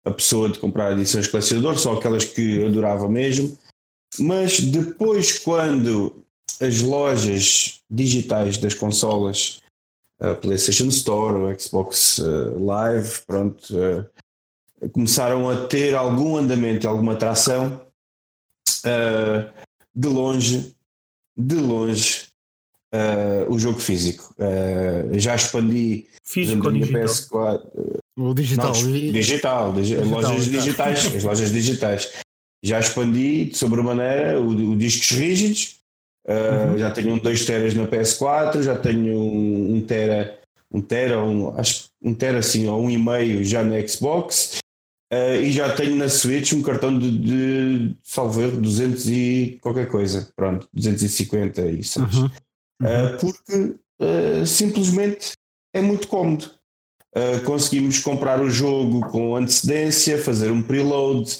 [0.05, 3.57] a pessoa de comprar edições de colecionador, só aquelas que adorava mesmo.
[4.19, 6.23] Mas depois, quando
[6.59, 9.61] as lojas digitais das consolas,
[10.21, 17.13] a PlayStation Store, o Xbox uh, Live, pronto, uh, começaram a ter algum andamento, alguma
[17.13, 17.81] atração,
[18.85, 19.51] uh,
[19.93, 20.75] de longe,
[21.35, 22.27] de longe,
[22.93, 24.33] uh, o jogo físico.
[24.37, 27.01] Uh, já expandi físico ou digital?
[27.01, 32.11] PS4, o digital, não, digital, digital, lojas digitais, as lojas digitais.
[32.63, 35.80] Já expandi de sobremaneira o, o discos rígidos.
[36.27, 36.77] Uhum.
[36.77, 40.39] Já tenho um 2 teras na PS4, já tenho um, um tera,
[40.71, 44.59] um tera, um, acho, um tera assim, ou um e meio já na Xbox.
[45.11, 50.31] Uh, e já tenho na Switch um cartão de, de salvo 200 e qualquer coisa,
[50.37, 51.99] pronto, 250 e isso.
[51.99, 52.27] Uhum.
[52.81, 55.33] Uh, porque uh, simplesmente
[55.73, 56.49] é muito cómodo.
[57.45, 61.39] conseguimos comprar o jogo com antecedência, fazer um preload,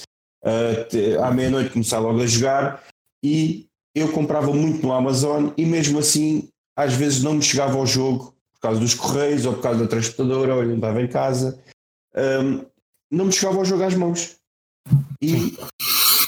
[1.21, 2.83] à meia-noite começar logo a jogar
[3.23, 7.85] e eu comprava muito no Amazon e mesmo assim às vezes não me chegava ao
[7.85, 11.07] jogo por causa dos correios ou por causa da transportadora ou eu não estava em
[11.07, 11.59] casa.
[12.15, 12.65] Um,
[13.11, 14.37] não me chegava o jogo às mãos.
[15.21, 15.57] E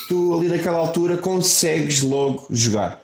[0.08, 3.04] tu ali naquela altura consegues logo jogar.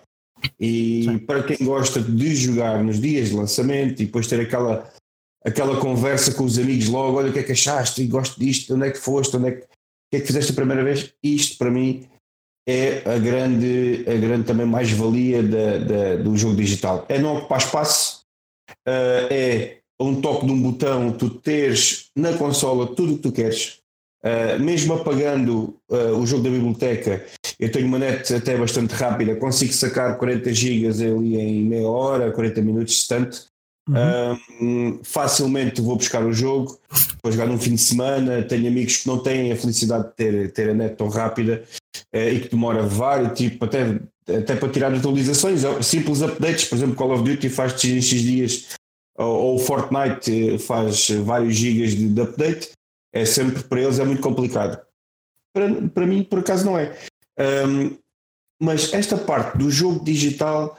[0.60, 1.18] E Sim.
[1.20, 4.92] para quem gosta de jogar nos dias de lançamento e depois ter aquela,
[5.44, 8.76] aquela conversa com os amigos logo, olha o que é que achaste, e gosto disto,
[8.76, 9.68] onde é que foste, onde é que,
[10.12, 12.08] que é que fizeste a primeira vez, isto para mim
[12.68, 15.42] é a grande, a grande também mais-valia
[16.24, 17.06] do jogo digital.
[17.10, 18.24] É não ocupar espaço,
[18.88, 23.32] uh, é um toque de um botão, tu teres na consola tudo o que tu
[23.32, 23.80] queres,
[24.24, 27.26] uh, mesmo apagando uh, o jogo da biblioteca,
[27.60, 32.32] eu tenho uma net até bastante rápida, consigo sacar 40 gigas ali em meia hora,
[32.32, 33.50] 40 minutos, tanto.
[33.90, 34.94] Uhum.
[34.94, 36.80] Uh, facilmente vou buscar o jogo,
[37.24, 38.44] vou jogar num fim de semana.
[38.44, 41.64] Tenho amigos que não têm a felicidade de ter, ter a net tão rápida
[42.14, 46.66] e que demora vários, tipo, até, até para tirar atualizações, simples updates.
[46.66, 48.80] Por exemplo, Call of Duty faz X, X dias
[49.20, 52.72] ou o Fortnite faz vários gigas de, de, update,
[53.14, 54.82] é sempre para eles é muito complicado.
[55.54, 56.98] Para, para mim, por acaso, não é.
[57.38, 57.98] Um,
[58.62, 60.78] mas esta parte do jogo digital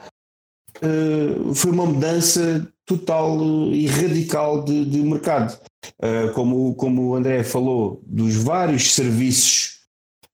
[0.82, 3.38] uh, foi uma mudança total
[3.72, 5.58] e radical de, de mercado.
[5.98, 9.80] Uh, como, como o André falou, dos vários serviços,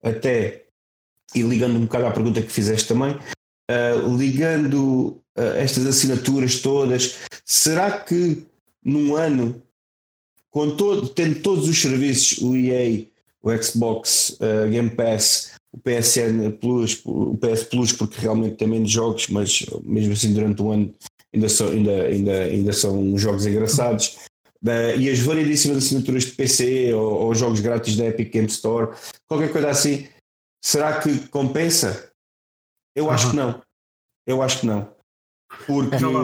[0.03, 0.65] até,
[1.35, 3.13] e ligando um bocado à pergunta que fizeste também,
[3.71, 5.21] uh, ligando
[5.59, 8.47] estas assinaturas todas, será que
[8.83, 9.61] num ano,
[10.49, 13.05] com todo, tendo todos os serviços, o EA,
[13.43, 14.39] o Xbox
[14.71, 20.15] Game Pass, o PSN Plus, o PS Plus, porque realmente tem menos jogos, mas mesmo
[20.15, 20.95] assim durante o ano
[21.35, 24.19] ainda são, ainda, ainda, ainda são jogos engraçados.
[24.65, 28.97] Uh, e as variedíssimas assinaturas de PC ou, ou, jogos grátis da Epic Game Store,
[29.29, 30.09] qualquer coisa assim,
[30.65, 32.11] será que compensa?
[32.97, 33.31] Eu acho uhum.
[33.31, 33.63] que não.
[34.27, 34.89] Eu acho que não.
[35.67, 36.23] Porque já lá,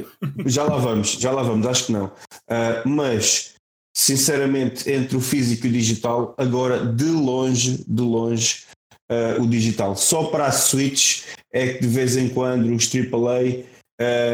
[0.46, 2.06] já lá vamos, já lá vamos, acho que não.
[2.06, 3.54] Uh, mas
[3.94, 8.64] sinceramente, entre o físico e o digital, agora de longe, de longe,
[9.12, 9.94] uh, o digital.
[9.96, 13.64] Só para a Switch é que de vez em quando os AAA,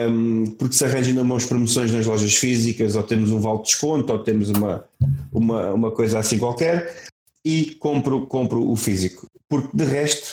[0.08, 4.12] um, porque se arranjam mãos promoções nas lojas físicas, ou temos um vale de desconto,
[4.12, 4.84] ou temos uma,
[5.32, 7.06] uma, uma coisa assim qualquer,
[7.44, 9.26] e compro, compro o físico.
[9.48, 10.32] Porque de resto,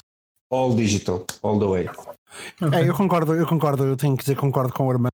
[0.52, 1.90] all digital, all the way.
[2.62, 2.80] Okay.
[2.80, 5.10] É, eu concordo, eu concordo, eu tenho que dizer concordo com o irmão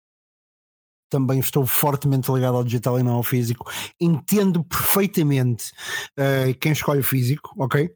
[1.11, 3.69] também estou fortemente ligado ao digital e não ao físico.
[3.99, 5.71] Entendo perfeitamente
[6.17, 7.93] uh, quem escolhe o físico, ok?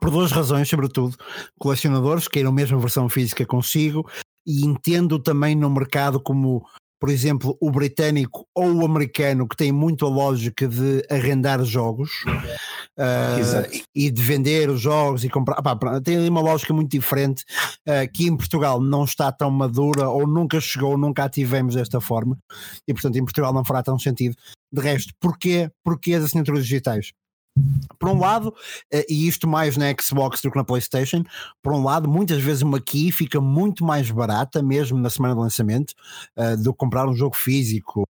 [0.00, 1.16] Por duas razões, sobretudo,
[1.58, 4.08] colecionadores queiram mesmo a versão física consigo,
[4.46, 6.64] e entendo também no mercado como
[7.00, 12.10] por exemplo, o britânico ou o americano, que tem muito a lógica de arrendar jogos
[12.98, 15.62] uh, e de vender os jogos e comprar.
[15.62, 17.42] Pá, tem ali uma lógica muito diferente
[17.88, 22.02] uh, que em Portugal não está tão madura ou nunca chegou, nunca a tivemos desta
[22.02, 22.36] forma
[22.86, 24.36] e, portanto, em Portugal não fará tão sentido.
[24.70, 27.12] De resto, porquê, porquê as assinaturas digitais?
[27.98, 28.54] Por um lado,
[28.90, 31.22] eh, e isto mais na Xbox do que na PlayStation,
[31.62, 35.40] por um lado, muitas vezes uma key fica muito mais barata, mesmo na semana de
[35.40, 35.92] lançamento,
[36.36, 38.04] uh, do que comprar um jogo físico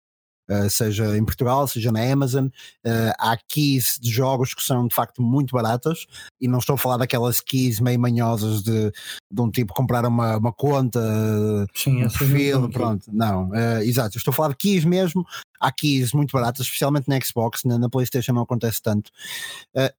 [0.49, 2.47] Uh, seja em Portugal, seja na Amazon.
[2.85, 6.07] Uh, há keys de jogos que são de facto muito baratas
[6.41, 8.91] e não estou a falar daquelas keys meio manhosas de,
[9.31, 10.99] de um tipo comprar uma, uma conta,
[11.75, 13.05] Sim, um perfil, pronto.
[13.12, 14.17] Não, uh, exato.
[14.17, 15.23] estou a falar de keys mesmo.
[15.59, 19.12] Há keys muito baratas, especialmente na Xbox, na, na PlayStation não acontece tanto.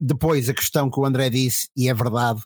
[0.01, 2.41] depois, a questão que o André disse, e é verdade,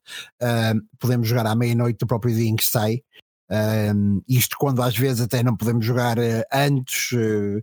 [0.99, 3.03] podemos jogar à meia-noite do próprio dia em que sai.
[3.51, 7.59] Um, isto quando às vezes até não podemos jogar uh, antes uh,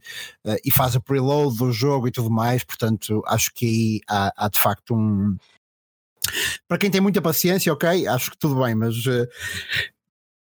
[0.45, 4.45] uh, e faz a preload do jogo e tudo mais, portanto acho que aí há,
[4.45, 5.35] há de facto um.
[6.67, 8.95] Para quem tem muita paciência, ok, acho que tudo bem, mas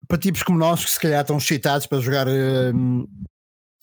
[0.08, 2.26] para tipos como nós que se calhar estão excitados para jogar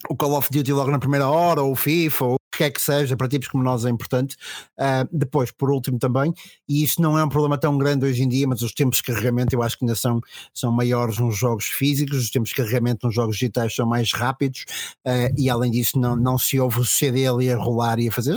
[0.10, 2.70] o Call of Duty logo na primeira hora, ou o FIFA, ou o que quer
[2.70, 4.36] que seja, para tipos como nós é importante.
[4.78, 6.34] Uh, depois, por último, também,
[6.70, 9.04] e isso não é um problema tão grande hoje em dia, mas os tempos de
[9.04, 10.22] carregamento eu acho que ainda são,
[10.54, 14.66] são maiores nos jogos físicos, os tempos de carregamento nos jogos digitais são mais rápidos,
[15.06, 18.12] uh, e além disso, não, não se ouve o CD ali a rolar e a
[18.12, 18.36] fazer.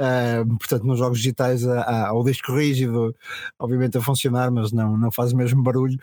[0.00, 3.14] Uh, portanto, nos jogos digitais há, há o disco rígido,
[3.58, 5.98] obviamente, a funcionar, mas não, não faz o mesmo barulho.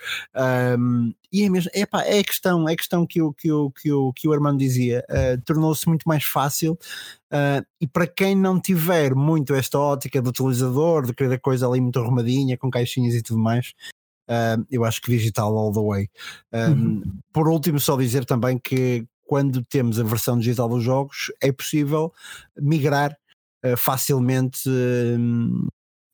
[0.77, 3.71] Um, e é mesmo, epá, é a questão, é a questão que o, que o,
[3.71, 6.73] que o, que o Armando dizia, uh, tornou-se muito mais fácil.
[7.33, 11.67] Uh, e para quem não tiver muito esta ótica do utilizador, de querer a coisa
[11.67, 13.73] ali muito arrumadinha, com caixinhas e tudo mais,
[14.29, 16.09] Uh, eu acho que digital all the way.
[16.51, 17.03] Um, uhum.
[17.31, 22.11] Por último, só dizer também que quando temos a versão digital dos jogos, é possível
[22.59, 23.15] migrar
[23.75, 25.67] facilmente hum,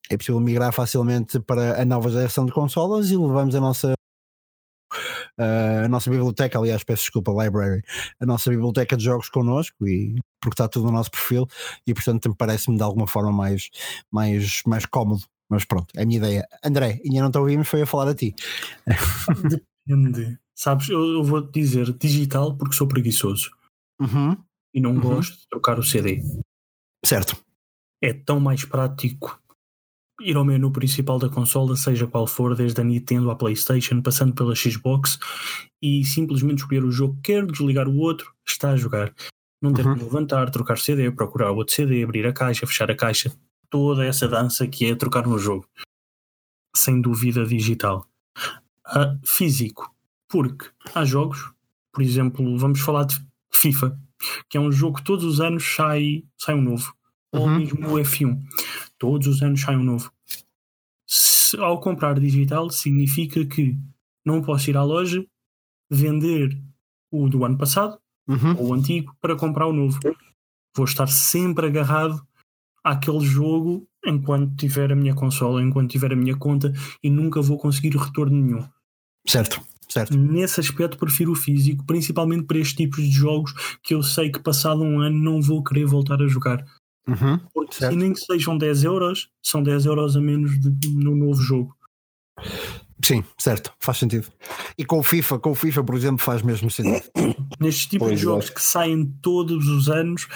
[0.10, 3.94] é possível migrar facilmente para a nova geração de consolas e levamos a nossa
[5.40, 7.82] Uh, a nossa biblioteca, aliás, peço desculpa, library,
[8.20, 11.48] a nossa biblioteca de jogos connosco e porque está tudo no nosso perfil
[11.88, 13.70] e portanto parece-me de alguma forma mais,
[14.12, 15.24] mais, mais cómodo.
[15.50, 16.48] Mas pronto, é a minha ideia.
[16.64, 18.36] André, ainda não te ouvimos, foi a falar a ti.
[19.88, 20.38] Depende.
[20.56, 23.50] Sabes, eu, eu vou dizer digital porque sou preguiçoso
[24.00, 24.38] uhum.
[24.74, 25.02] e não uhum.
[25.02, 26.22] gosto de trocar o CD.
[27.06, 27.36] Certo.
[28.02, 29.40] É tão mais prático
[30.22, 34.34] ir ao menu principal da consola, seja qual for, desde a Nintendo à PlayStation, passando
[34.34, 35.20] pela Xbox,
[35.82, 39.14] e simplesmente escolher o jogo que quer, desligar o outro, está a jogar.
[39.62, 39.96] Não ter uhum.
[39.96, 43.34] que levantar, trocar CD, procurar outro CD, abrir a caixa, fechar a caixa.
[43.70, 45.68] Toda essa dança que é trocar no jogo.
[46.76, 48.08] Sem dúvida digital.
[48.88, 49.94] Uh, físico.
[50.28, 51.52] Porque há jogos,
[51.92, 53.16] por exemplo, vamos falar de
[53.54, 53.98] FIFA
[54.50, 56.94] que é um jogo que todos os anos sai, sai um novo.
[57.34, 57.42] Uhum.
[57.42, 58.40] Ou mesmo o F1.
[58.98, 60.12] Todos os anos sai um novo.
[61.08, 63.78] Se, ao comprar digital, significa que
[64.26, 65.26] não posso ir à loja
[65.90, 66.58] vender
[67.12, 68.58] o do ano passado uhum.
[68.58, 70.00] ou o antigo para comprar o novo.
[70.76, 72.26] Vou estar sempre agarrado
[72.84, 77.58] àquele jogo enquanto tiver a minha consola, enquanto tiver a minha conta e nunca vou
[77.58, 78.68] conseguir retorno nenhum.
[79.28, 79.62] Certo.
[79.94, 80.18] Certo.
[80.18, 83.54] Nesse aspecto, prefiro o físico, principalmente para estes tipos de jogos
[83.84, 86.66] que eu sei que passado um ano não vou querer voltar a jogar.
[87.08, 87.92] Uhum, Porque certo.
[87.92, 91.76] se nem que sejam 10 euros, são 10 euros a menos de, no novo jogo.
[93.06, 94.28] Sim, certo, faz sentido.
[94.76, 97.08] E com o FIFA, com o FIFA, por exemplo, faz mesmo sentido.
[97.62, 98.54] Nestes tipos pois de jogos é.
[98.54, 100.28] que saem todos os anos,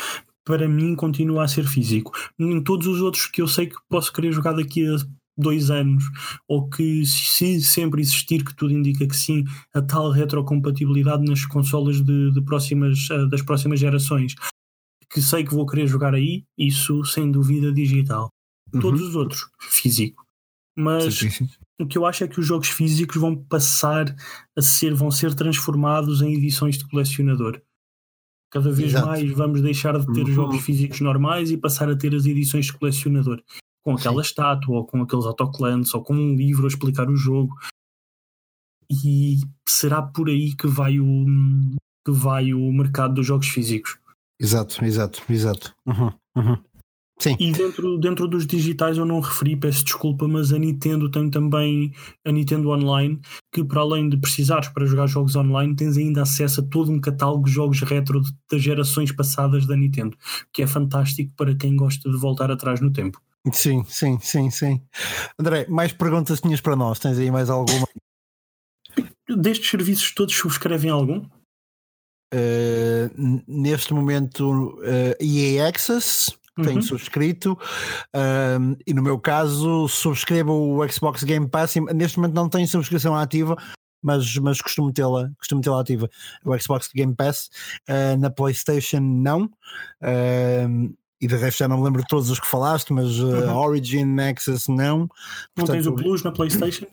[0.45, 2.12] para mim continua a ser físico.
[2.38, 4.97] Em todos os outros que eu sei que posso querer jogar daqui a
[5.38, 6.04] dois anos,
[6.48, 12.02] ou que se sempre existir, que tudo indica que sim, a tal retrocompatibilidade nas consolas
[12.02, 14.34] de, de próximas, uh, das próximas gerações,
[15.10, 18.30] que sei que vou querer jogar aí, isso sem dúvida digital.
[18.74, 18.82] Uhum.
[18.82, 20.26] Todos os outros, físico.
[20.76, 21.50] Mas Sim, sim.
[21.82, 24.14] o que eu acho é que os jogos físicos vão passar
[24.56, 27.60] a ser, vão ser transformados em edições de colecionador.
[28.52, 29.08] Cada vez Exato.
[29.08, 30.34] mais vamos deixar de ter Uhum.
[30.34, 33.42] jogos físicos normais e passar a ter as edições de colecionador.
[33.88, 37.56] Com aquela estátua, ou com aqueles autocolantes, ou com um livro a explicar o jogo.
[38.92, 41.26] E será por aí que vai o,
[42.06, 43.98] que vai o mercado dos jogos físicos.
[44.38, 45.74] Exato, exato, exato.
[45.86, 46.58] Uhum, uhum.
[47.40, 51.92] E dentro, dentro dos digitais eu não referi, peço desculpa, mas a Nintendo tem também
[52.24, 53.20] a Nintendo Online,
[53.52, 57.00] que para além de precisares para jogar jogos online, tens ainda acesso a todo um
[57.00, 58.22] catálogo de jogos retro
[58.52, 60.16] das gerações passadas da Nintendo,
[60.54, 63.20] que é fantástico para quem gosta de voltar atrás no tempo.
[63.54, 64.82] Sim, sim, sim, sim.
[65.39, 67.00] André, mais perguntas tinhas para nós?
[67.00, 67.88] Tens aí mais alguma?
[69.30, 71.26] Destes serviços todos subscrevem algum?
[72.34, 76.82] Uh, neste momento, uh, EA Access, tenho Uhum.
[76.82, 77.58] subscrito,
[78.60, 81.76] um, e no meu caso, subscrevo o Xbox Game Pass.
[81.76, 83.56] e Neste momento não tenho subscrição ativa,
[84.02, 86.10] mas, mas costumo tê-la costumo tê-la ativa.
[86.43, 87.50] O Xbox Game Pass,
[87.89, 89.50] uh, na PlayStation, não.
[90.02, 93.26] Um, e de resto já não me lembro de todos os que falaste, mas uh,
[93.28, 93.55] Uhum.
[93.57, 95.09] Origin Access não.
[95.55, 96.86] Não tens o Plus na PlayStation?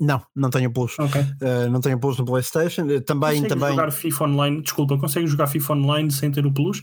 [0.00, 0.98] Não, não tenho Plus.
[0.98, 1.20] Ok.
[1.20, 2.82] Uh, não tenho Plus no PlayStation.
[2.82, 3.70] Uh, Também, consegues também.
[3.70, 6.82] jogar FIFA Online, desculpa, consegues jogar FIFA Online sem ter o Plus?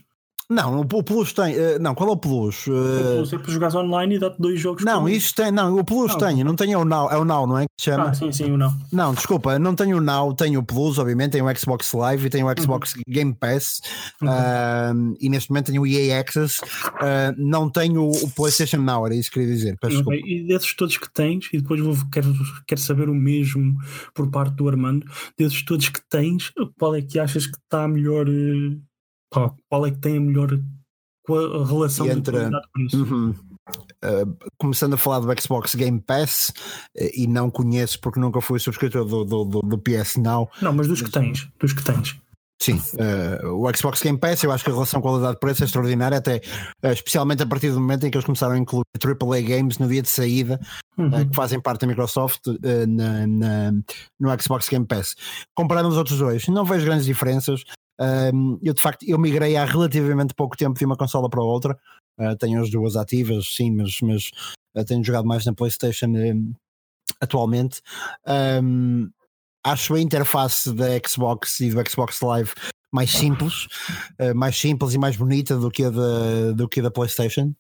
[0.52, 1.54] Não, o o Plus tem.
[1.56, 2.66] uh, não, qual é o Plus?
[2.66, 5.78] O Uh, Plus é para jogares online e dá-te dois jogos Não, isto tem, não,
[5.78, 6.18] o Plus Não.
[6.18, 8.06] tenho, não tenho o Now, é o Now, não é que chama?
[8.10, 8.76] Ah, sim, sim, ou não.
[8.92, 12.30] Não, desculpa, não tenho o Now, tenho o Plus, obviamente, tenho o Xbox Live e
[12.32, 13.80] tenho o Xbox Game Pass
[14.22, 15.16] Uhum.
[15.20, 16.60] e neste momento tenho o EA Access,
[17.00, 19.78] ah, não tenho o PlayStation Now, era isso que queria dizer.
[19.80, 20.30] Peço Ok, desculpa.
[20.34, 22.34] E desses todos que tens, e depois vou, quero,
[22.68, 23.78] quero saber o mesmo
[24.16, 25.06] por parte do Armando,
[25.38, 28.28] desses todos que tens, qual é que achas que está melhor?
[28.28, 28.78] eh,
[29.30, 30.50] pá, Qual é que tem a melhor
[31.68, 33.04] relação de Entre- qualidade-preço?
[33.04, 33.36] Uhum.
[34.04, 34.26] Ah,
[34.58, 36.52] começando a falar do Xbox Game Pass
[36.98, 40.74] eh, e não conheço porque nunca fui subscritor do, do, do, do PS Now, Não,
[40.74, 42.20] mas dos que tens, dos que tens.
[42.62, 46.42] Sim, eh, o Xbox Game Pass, eu acho que a relação qualidade-preço é extraordinária, até
[46.82, 49.88] eh, especialmente a partir do momento em que eles começaram a incluir AAA games no
[49.88, 50.60] dia de saída,
[50.98, 51.14] Uhum.
[51.16, 52.42] eh, que fazem parte da Microsoft
[52.88, 53.72] na, na-
[54.20, 55.16] no Xbox Game Pass.
[55.56, 57.64] Comparando os outros dois, não vejo grandes diferenças.
[58.00, 61.78] Um, eu de facto eu migrei há relativamente pouco tempo de uma consola para outra.
[62.18, 64.32] Uh, tenho as duas ativas, sim, mas, mas
[64.76, 66.54] uh, tenho jogado mais na PlayStation um,
[67.22, 67.82] atualmente.
[68.62, 69.10] Um,
[69.64, 72.52] acho a interface da Xbox e do Xbox Live
[72.92, 73.68] mais simples,
[74.20, 77.54] uh, mais simples e mais bonita do que a da, do que a da PlayStation.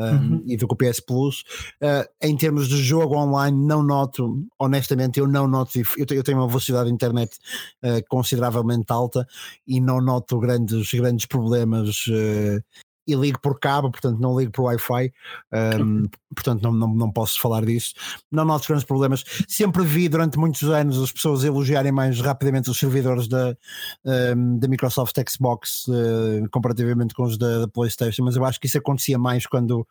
[0.00, 0.42] Um, Uhum.
[0.46, 1.44] E do que o PS Plus,
[1.80, 5.78] Uh, em termos de jogo online, não noto, honestamente, eu não noto.
[5.96, 7.38] eu tenho uma velocidade de internet
[7.82, 9.26] uh, consideravelmente alta
[9.66, 12.06] e não noto grandes, grandes problemas.
[12.08, 12.62] uh,
[13.10, 15.12] e ligo por cabo, portanto não ligo por Wi-Fi,
[15.80, 17.94] um, portanto não, não, não posso falar disso.
[18.30, 19.24] Não noto grandes problemas.
[19.48, 23.56] Sempre vi durante muitos anos as pessoas elogiarem mais rapidamente os servidores da,
[24.36, 28.66] um, da Microsoft Xbox uh, comparativamente com os da, da PlayStation, mas eu acho que
[28.66, 29.86] isso acontecia mais quando,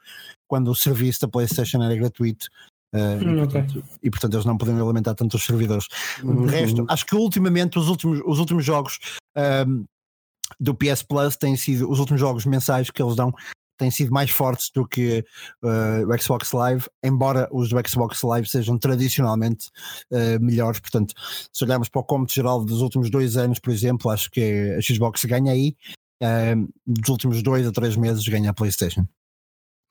[0.48, 2.48] quando o serviço da PlayStation era gratuito.
[2.48, 3.62] Uh, Hum, e, ok.
[3.62, 5.88] portanto, e portanto eles não podiam alimentar tanto os servidores.
[6.24, 6.46] Uhum.
[6.46, 9.00] De resto, acho que ultimamente os últimos, os últimos jogos
[9.68, 9.86] um,
[10.60, 13.34] do PS Plus têm sido os últimos jogos mensais que eles dão
[13.80, 15.26] têm sido mais fortes do que
[15.64, 19.70] uh, o Xbox Live, embora os do Xbox Live sejam tradicionalmente
[20.12, 20.82] uh, melhores.
[20.82, 21.14] Portanto,
[21.52, 24.82] se olharmos para o cômputo geral dos últimos dois anos, por exemplo, acho que a
[24.82, 25.76] Xbox ganha aí.
[26.22, 29.08] Um, dos últimos dois a três meses ganha a PlayStation.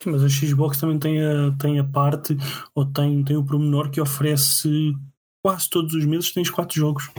[0.04, 2.36] Mas a Xbox também tem a, tem a parte,
[2.74, 4.94] ou tem, tem o pormenor que oferece
[5.42, 7.10] quase todos os meses tens quatro jogos.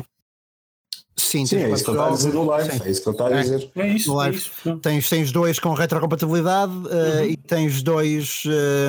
[1.19, 2.71] Sim, Sim, tens é isso que eu estava a dizer no jogos, live.
[2.71, 2.81] sim.
[2.85, 3.41] É isso que eu estava a É.
[3.41, 3.71] dizer.
[3.75, 4.79] É isso, No é isso.
[4.81, 7.23] Tens, tens dois com retrocompatibilidade uh, Uhum.
[7.25, 8.43] e tens dois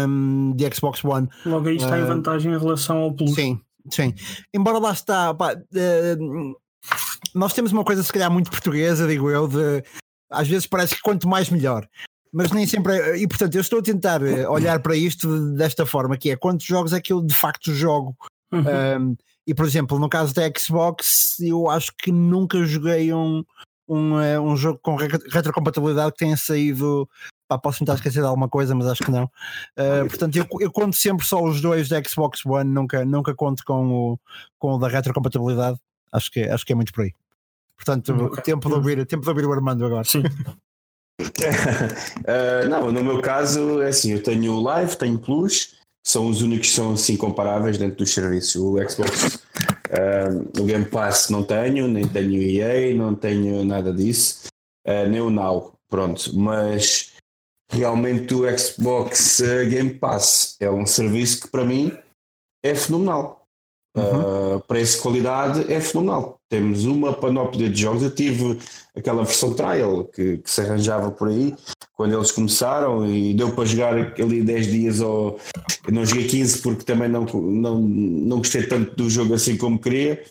[0.07, 1.29] um, de Xbox One.
[1.45, 2.07] Logo aí está em Ah.
[2.07, 3.35] vantagem em relação ao Plus.
[3.35, 3.61] Sim,
[3.91, 4.15] sim.
[4.55, 6.17] Embora lá está, pá, eh,
[7.35, 9.83] nós temos uma coisa se calhar muito portuguesa, digo eu, de
[10.31, 11.87] às vezes parece que quanto mais melhor.
[12.33, 15.85] Mas nem sempre é, e portanto eu estou a tentar eh, olhar para isto desta
[15.85, 18.15] forma, que é quantos jogos é que eu de facto jogo.
[18.53, 18.61] Uhum.
[19.11, 19.17] Um,
[19.51, 23.45] e por exemplo, no caso da Xbox, eu acho que nunca joguei um,
[23.89, 27.09] um, eh, um jogo com re- retrocompatibilidade que tenha saído.
[27.49, 29.25] Pá, posso me estar a esquecer de alguma coisa, mas acho que não.
[29.77, 33.65] Uh, portanto, eu, eu conto sempre só os dois da Xbox One, nunca, nunca conto
[33.65, 34.21] com o,
[34.57, 35.77] com o da retrocompatibilidade.
[36.13, 37.13] Acho que, ask é muito por aí.
[37.77, 38.45] Portanto, Ok.
[38.45, 40.05] tempo, de ouvir, tempo de ouvir o Armando agora.
[40.05, 40.23] Sim.
[41.21, 45.75] Uh, não, no meu caso é assim, eu tenho o Live, tenho Plus,
[46.07, 48.57] são os únicos que são assim comparáveis dentro dos serviços.
[48.57, 54.49] O Xbox, uh, o Game Pass não tenho, nem tenho EA, não tenho nada disso,
[54.87, 57.13] uh, nem o Now, pronto, mas
[57.71, 61.97] realmente o Xbox uh, Game Pass é um serviço que para mim
[62.65, 63.47] é fenomenal.
[63.97, 64.57] Uhum.
[64.57, 66.40] Uh, preço e qualidade é fenomenal.
[66.51, 68.03] Temos uma panóplia de jogos.
[68.03, 68.59] Eu tive
[68.95, 71.55] aquela versão trial que, que, se arranjava por aí
[71.95, 75.39] quando eles começaram e deu para jogar ali 10 dias ou
[75.87, 79.79] eu não joguei 15 porque também não, não, não gostei tanto do jogo assim como
[79.79, 80.23] queria.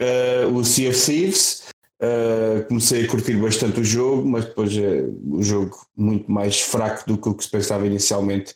[0.00, 1.66] Uh, o Sea of Thieves.
[2.00, 7.08] Uh, comecei a curtir bastante o jogo, mas depois é o jogo muito mais fraco
[7.08, 8.54] do que o que se pensava inicialmente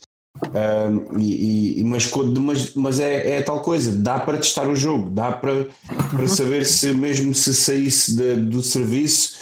[1.18, 5.32] e, e, mas, mas, mas é, é, tal coisa, dá para testar o jogo, dá
[5.32, 5.66] para,
[6.10, 9.40] para saber se mesmo se saísse de, do serviço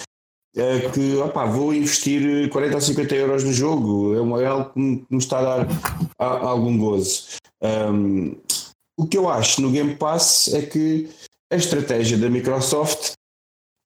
[0.57, 4.73] é, que opa, vou investir 40 ou 50 euros no jogo, é, uma, é algo
[4.73, 5.67] que me, está a dar
[6.19, 7.37] a, a algum gozo.
[7.63, 8.37] Um,
[8.99, 11.09] o que eu acho no Game Pass é que
[11.53, 13.13] a estratégia da Microsoft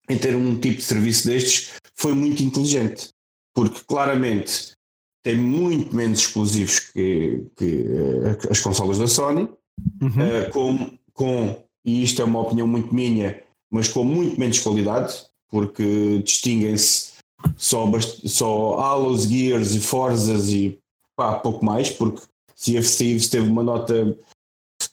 [0.08, 3.10] em ter um tipo de serviço destes foi muito inteligente,
[3.54, 4.72] porque claramente
[5.22, 9.48] tem muito menos exclusivos que, que uh, as consolas da Sony,
[10.00, 10.08] uhum.
[10.08, 15.14] uh, com, com, e isto é uma opinião muito minha, mas com muito menos qualidade,
[15.48, 17.12] porque distinguem-se
[17.56, 20.78] só, só Halos, Gears e Forzas e
[21.16, 22.22] pá, pouco mais, porque
[22.78, 24.16] of Thieves teve uma nota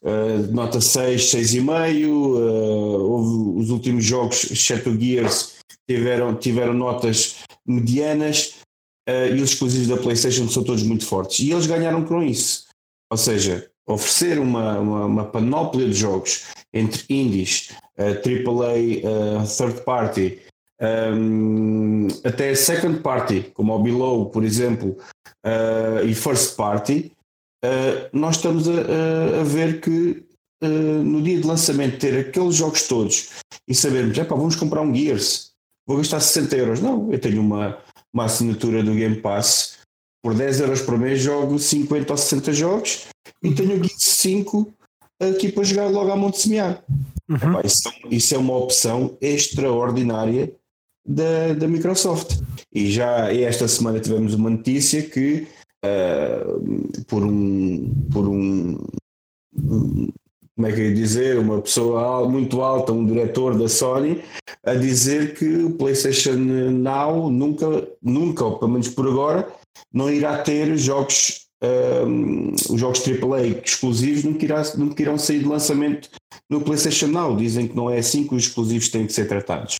[0.01, 2.07] Uh, nota 6, 6,5.
[2.07, 2.39] Uh,
[3.11, 5.55] houve os últimos jogos, exceto o Gears,
[5.87, 8.58] tiveram, tiveram notas medianas
[9.09, 11.39] uh, e os exclusivos da PlayStation são todos muito fortes.
[11.39, 12.67] E eles ganharam com isso.
[13.11, 19.81] Ou seja, oferecer uma, uma, uma panóplia de jogos entre indies, uh, AAA, uh, third
[19.81, 20.39] party,
[20.81, 24.97] um, até second party, como o Below, por exemplo,
[25.45, 27.11] uh, e first party,
[27.65, 30.23] uh, nós estamos a, a ver que
[30.63, 33.29] uh, no dia de lançamento ter aqueles jogos todos
[33.67, 35.51] e sabermos, é pá, vamos comprar um Gears,
[35.85, 36.79] vou gastar 60 euros.
[36.79, 37.77] Não, eu tenho uma,
[38.13, 39.79] uma assinatura do Game Pass
[40.21, 43.07] por 10 euros por mês jogo 50 ou 60 jogos
[43.43, 44.73] e tenho o Geek 5
[45.19, 46.83] aqui para jogar logo à Monte Semear.
[47.29, 47.61] Uhum.
[47.63, 50.51] isso, isso, é uma opção extraordinária
[51.05, 52.39] da, da Microsoft.
[52.73, 55.47] E já esta semana tivemos uma notícia que
[55.85, 58.77] uh, por um por um
[60.59, 64.21] como é que eu ia dizer, uma pessoa muito alta, um diretor da Sony,
[64.61, 69.47] a dizer que o PlayStation Now nunca, nunca, ou pelo menos por agora,
[69.93, 71.47] não irá ter jogos,
[72.05, 76.09] um, os jogos AAA exclusivos nunca, irá, nunca irão sair de lançamento
[76.49, 77.37] no PlayStation Now.
[77.37, 79.78] Dizem que não é assim que os exclusivos têm que ser tratados.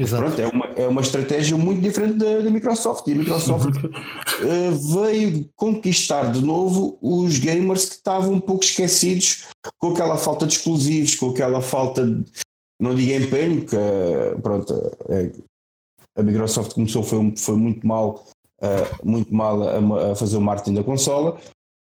[0.00, 0.24] Exato.
[0.24, 3.06] Pronto, é, uma, é uma estratégia muito diferente da, da Microsoft.
[3.06, 9.44] E a Microsoft uh, veio conquistar de novo os gamers que estavam um pouco esquecidos
[9.78, 12.24] com aquela falta de exclusivos, com aquela falta de.
[12.80, 15.44] Não digo empenho, que uh, pronto, uh,
[16.16, 18.24] a Microsoft começou, foi, foi muito mal,
[19.04, 21.38] muito mal a, a, fazer o marketing da consola,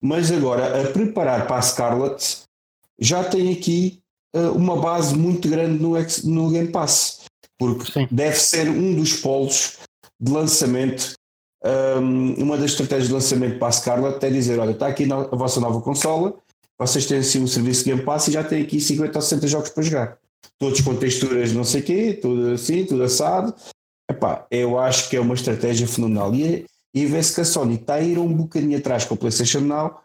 [0.01, 2.43] mas agora a preparar para a Scarlett
[2.99, 4.01] já tem aqui
[4.55, 5.93] uma base muito grande no,
[6.26, 7.20] no Game Pass
[7.62, 8.07] porque Sim.
[8.09, 9.78] deve ser um dos polos
[10.20, 11.14] de lançamento.
[11.64, 15.36] Um, uma das estratégias de lançamento para a Scarlett é dizer: olha, está aqui a
[15.36, 16.34] vossa nova consola,
[16.80, 19.47] vocês têm assim um serviço de Game Pass e já têm aqui 50 ou 60
[19.47, 20.18] jogos para jogar.
[20.57, 23.53] Todos com texturas não sei o quê, tudo assim, tudo assado.
[24.09, 26.34] Epá, eu acho que é uma estratégia fenomenal.
[26.34, 29.59] E, e vê-se que a Sony está a ir um bocadinho atrás com a PlayStation
[29.59, 30.01] Now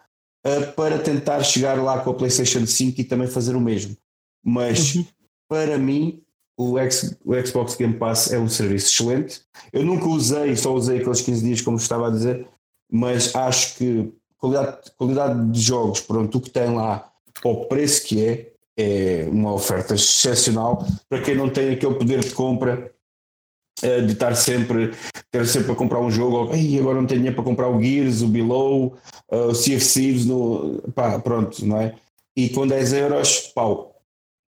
[0.47, 3.97] uh, para tentar chegar lá com a PlayStation 5 e também fazer o mesmo.
[4.45, 5.07] Mas uhum.
[5.49, 6.23] para mim,
[6.57, 9.43] o, X, o Xbox Game Pass é um serviço excelente.
[9.73, 12.47] Eu nunca usei, só usei aqueles 15 dias, como estava a dizer,
[12.91, 17.11] mas acho que qualidade, qualidade de jogos, pronto, o que tem lá,
[17.45, 22.31] o preço que é, é uma oferta excepcional para quem não tem aquele poder de
[22.31, 22.93] compra
[23.83, 24.93] eh, de estar sempre,
[25.31, 28.23] ter sempre a comprar um jogo, e agora não tenho dinheiro para comprar o Gears,
[28.23, 28.97] o Below,
[29.31, 31.95] eh, o Sea of Thieves, no, pá, pronto, não é?
[32.35, 33.95] E com 10 euros, pau,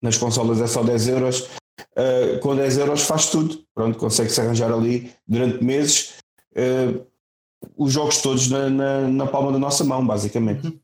[0.01, 1.49] nas consolas é só 10 euros,
[1.81, 3.65] uh, com 10 euros faz tudo.
[3.75, 6.19] Pronto, consegue-se arranjar ali durante meses
[6.53, 7.07] uh,
[7.77, 10.67] os jogos todos na, na, na, palma da nossa mão, basicamente.
[10.67, 10.81] Uhum.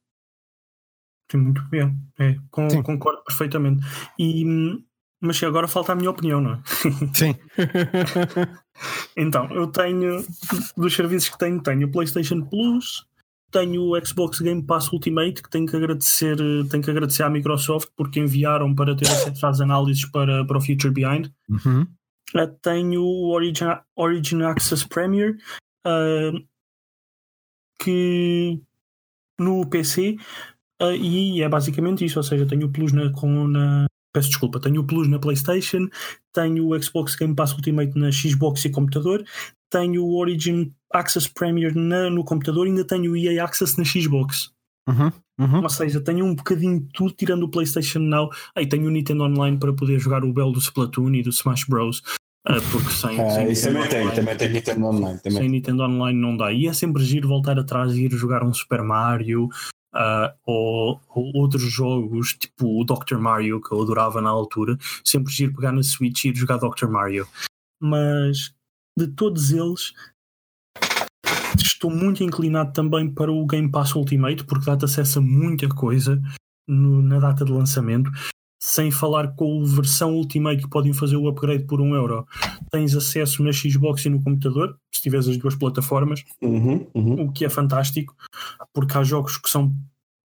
[1.30, 1.96] Sim, muito bem.
[2.18, 3.84] É, com, concordo perfeitamente.
[4.18, 4.44] E,
[5.20, 6.62] mas agora falta a minha opinião, não é?
[7.14, 7.34] Sim.
[9.16, 10.24] então, eu tenho,
[10.76, 13.06] dos serviços que tenho, tenho o PlayStation Plus,
[13.54, 16.36] tenho o Xbox Game Pass Ultimate que tenho que agradecer,
[16.68, 20.60] tenho que agradecer à Microsoft porque enviaram para ter acesso às análises para, para o
[20.60, 21.30] Future Behind.
[21.48, 21.82] Uhum.
[22.34, 25.36] Uh, tenho o Origin, Origin Access Premier
[25.86, 26.44] uh,
[27.80, 28.60] que
[29.38, 30.16] no PC
[30.82, 34.58] uh, e é basicamente isso, ou seja, tenho o Plus na, com, na peço desculpa,
[34.58, 35.88] tenho o Plus na Playstation,
[36.32, 39.24] tenho o Xbox Game Pass Ultimate na Xbox e computador,
[39.70, 44.50] tenho o Origin Access Premier na, no computador ainda tenho o EA Access na Xbox.
[44.88, 45.62] Uhum, uhum.
[45.62, 48.30] Ou seja, tenho um bocadinho de tudo, tirando o PlayStation Now.
[48.54, 51.64] Aí tenho o Nintendo Online para poder jogar o Bell do Splatoon e do Smash
[51.64, 52.02] Bros.
[52.46, 55.18] Uh, porque sem, ah, sem isso também tem, também tem Nintendo Online.
[55.20, 55.38] Também.
[55.38, 56.52] Sem Nintendo Online não dá.
[56.52, 59.48] E é sempre giro voltar atrás e ir jogar um Super Mario
[59.94, 63.16] uh, ou, ou, outros jogos, tipo o Dr.
[63.16, 64.76] Mario, que eu adorava na altura.
[65.02, 66.86] Sempre giro pegar na Switch e ir jogar Dr.
[66.86, 67.26] Mario.
[67.80, 68.52] Mas
[68.98, 69.92] de todos eles,
[71.84, 76.20] estou muito inclinado também para o Game Pass Ultimate, porque dá-te acesso a muita coisa
[76.66, 78.10] no, na data de lançamento.
[78.62, 82.26] Sem falar com a versão Ultimate que podem fazer o upgrade por um euro.
[82.70, 87.24] Tens acesso na Xbox e no computador, se tiveres as duas plataformas, uhum, uhum.
[87.24, 88.16] o que é fantástico,
[88.72, 89.74] porque há jogos que são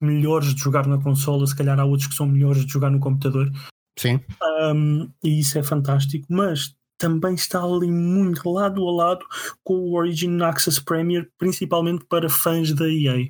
[0.01, 2.99] melhores de jogar na consola, se calhar há outros que são melhores de jogar no
[2.99, 3.51] computador.
[3.97, 4.21] Sim.
[4.73, 9.25] Um, e isso é fantástico, mas também está ali muito lado a lado
[9.63, 13.29] com o Origin Access Premier, principalmente para fãs da EA.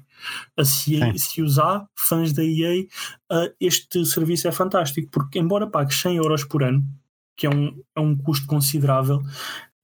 [0.66, 2.84] Se, se usar fãs da EA,
[3.32, 6.84] uh, este serviço é fantástico, porque embora pagues 100 euros por ano,
[7.38, 9.22] que é um, é um custo considerável,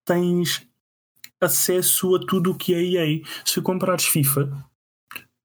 [0.03, 0.67] tens
[1.39, 3.21] acesso a tudo o que é EA.
[3.45, 4.51] Se comprares FIFA,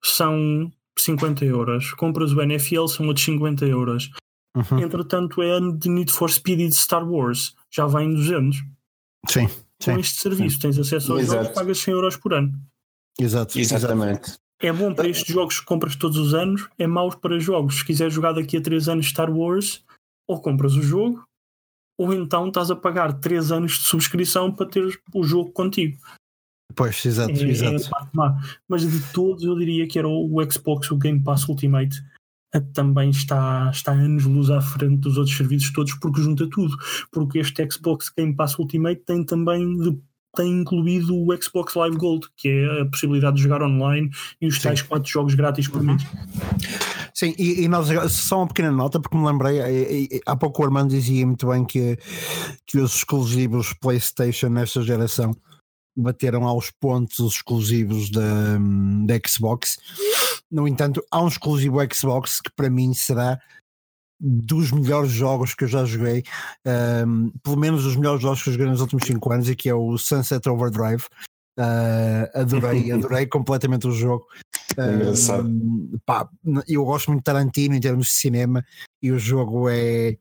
[0.03, 1.93] são 50 euros.
[1.93, 4.11] Compras o NFL, são outros 50 euros.
[4.57, 4.81] Uhum.
[4.81, 7.55] Entretanto, é ano de Need for Speed e de Star Wars.
[7.71, 8.59] Já vai em 200.
[9.29, 9.49] Sim.
[9.85, 10.63] Com este serviço, sim.
[10.63, 11.43] tens acesso aos Exato.
[11.43, 12.53] jogos, pagas 100 euros por ano.
[13.19, 13.59] Exato.
[13.59, 14.39] Exatamente.
[14.63, 17.79] É bom para estes jogos que compras todos os anos, é mau para jogos.
[17.79, 19.83] Se quiseres jogar daqui a 3 anos Star Wars,
[20.29, 21.23] ou compras o jogo,
[21.99, 25.99] ou então estás a pagar 3 anos de subscrição para ter o jogo contigo.
[26.75, 27.77] Pois, exato, é, exato.
[27.77, 31.97] É Mas de todos eu diria que era o Xbox, o Game Pass Ultimate,
[32.59, 36.77] também está, está anos-luz à frente dos outros serviços todos porque junta tudo.
[37.13, 39.77] Porque este Xbox Game Pass Ultimate tem também
[40.37, 44.57] tem incluído o Xbox Live Gold, que é a possibilidade de jogar online e os
[44.57, 44.63] Sim.
[44.63, 46.03] tais quatro jogos grátis por mês.
[47.13, 50.63] Sim, e, e nós só uma pequena nota, porque me lembrei, e, e, há pouco
[50.63, 51.99] o Armando dizia muito bem que,
[52.67, 55.37] que os exclusivos PlayStation nesta geração
[55.97, 58.57] bateram aos pontos exclusivos da,
[59.07, 59.79] da Xbox.
[60.51, 63.39] No entanto, há um exclusivo Xbox que para mim será
[64.21, 66.23] dos melhores jogos que eu já joguei,
[67.07, 69.69] um, pelo menos os melhores jogos que eu joguei nos últimos 5 anos, e que
[69.69, 71.05] é o Sunset Overdrive.
[71.59, 74.27] Uh, adorei, adorei completamente o jogo.
[74.77, 75.49] É engraçado.
[75.49, 76.29] Um, pá,
[76.69, 78.65] eu gosto muito de Tarantino em termos de cinema
[79.03, 80.19] e o jogo é,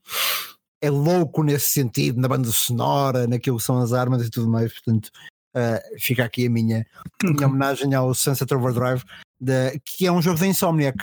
[0.82, 4.72] é louco nesse sentido, na banda sonora, naquilo que são as armas e tudo mais.
[4.74, 5.10] Portanto,
[5.50, 6.86] Uh, fica aqui a minha,
[7.24, 9.04] minha homenagem ao Sunset Overdrive,
[9.40, 10.98] de, que é um jogo da Insomniac,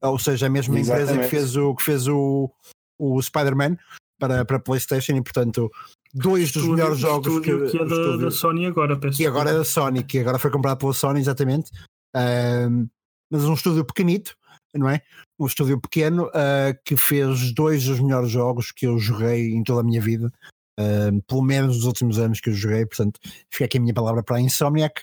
[0.00, 1.12] ou seja, a mesma Exatamente.
[1.12, 2.50] empresa que fez o, que fez o,
[2.98, 3.76] o Spider-Man
[4.18, 5.70] para, para PlayStation e, portanto,
[6.14, 9.50] dois dos estúdio, melhores jogos que, que é da, da, Sony agora, peço que agora
[9.50, 11.70] é da Sony, que agora foi comprado pela Sony, exatamente.
[12.14, 12.88] Uh,
[13.30, 14.36] mas um estúdio pequenito,
[14.74, 15.00] não é?
[15.38, 19.80] Um estúdio pequeno uh, que fez dois dos melhores jogos que eu joguei em toda
[19.80, 20.30] a minha vida
[20.78, 23.20] uh, pelo menos nos últimos anos que eu joguei, portanto,
[23.50, 25.02] fica aqui a minha palavra para a Insomniac.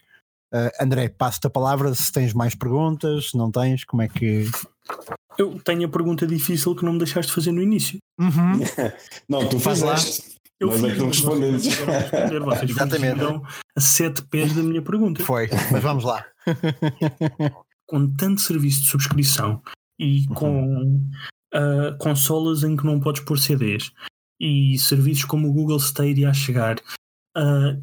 [0.53, 4.49] Uh, André, passo-te a palavra se tens mais perguntas, se não tens, como é que.
[5.37, 7.99] Eu tenho a pergunta difícil que não me deixaste fazer no início.
[8.19, 8.59] Uhum.
[9.29, 9.95] não, tu faz lá.
[10.59, 11.63] Eu Nós é que não respondemos.
[11.63, 13.21] Vocês Exatamente.
[13.75, 15.23] a sete pés da minha pergunta.
[15.23, 16.25] Foi, mas vamos lá.
[17.87, 19.61] com tanto serviço de subscrição
[19.97, 20.33] e uhum.
[20.35, 21.09] com
[21.53, 23.91] uh, consolas em que não podes pôr CDs
[24.39, 26.77] e serviços como o Google Stadia a chegar,
[27.37, 27.81] uh,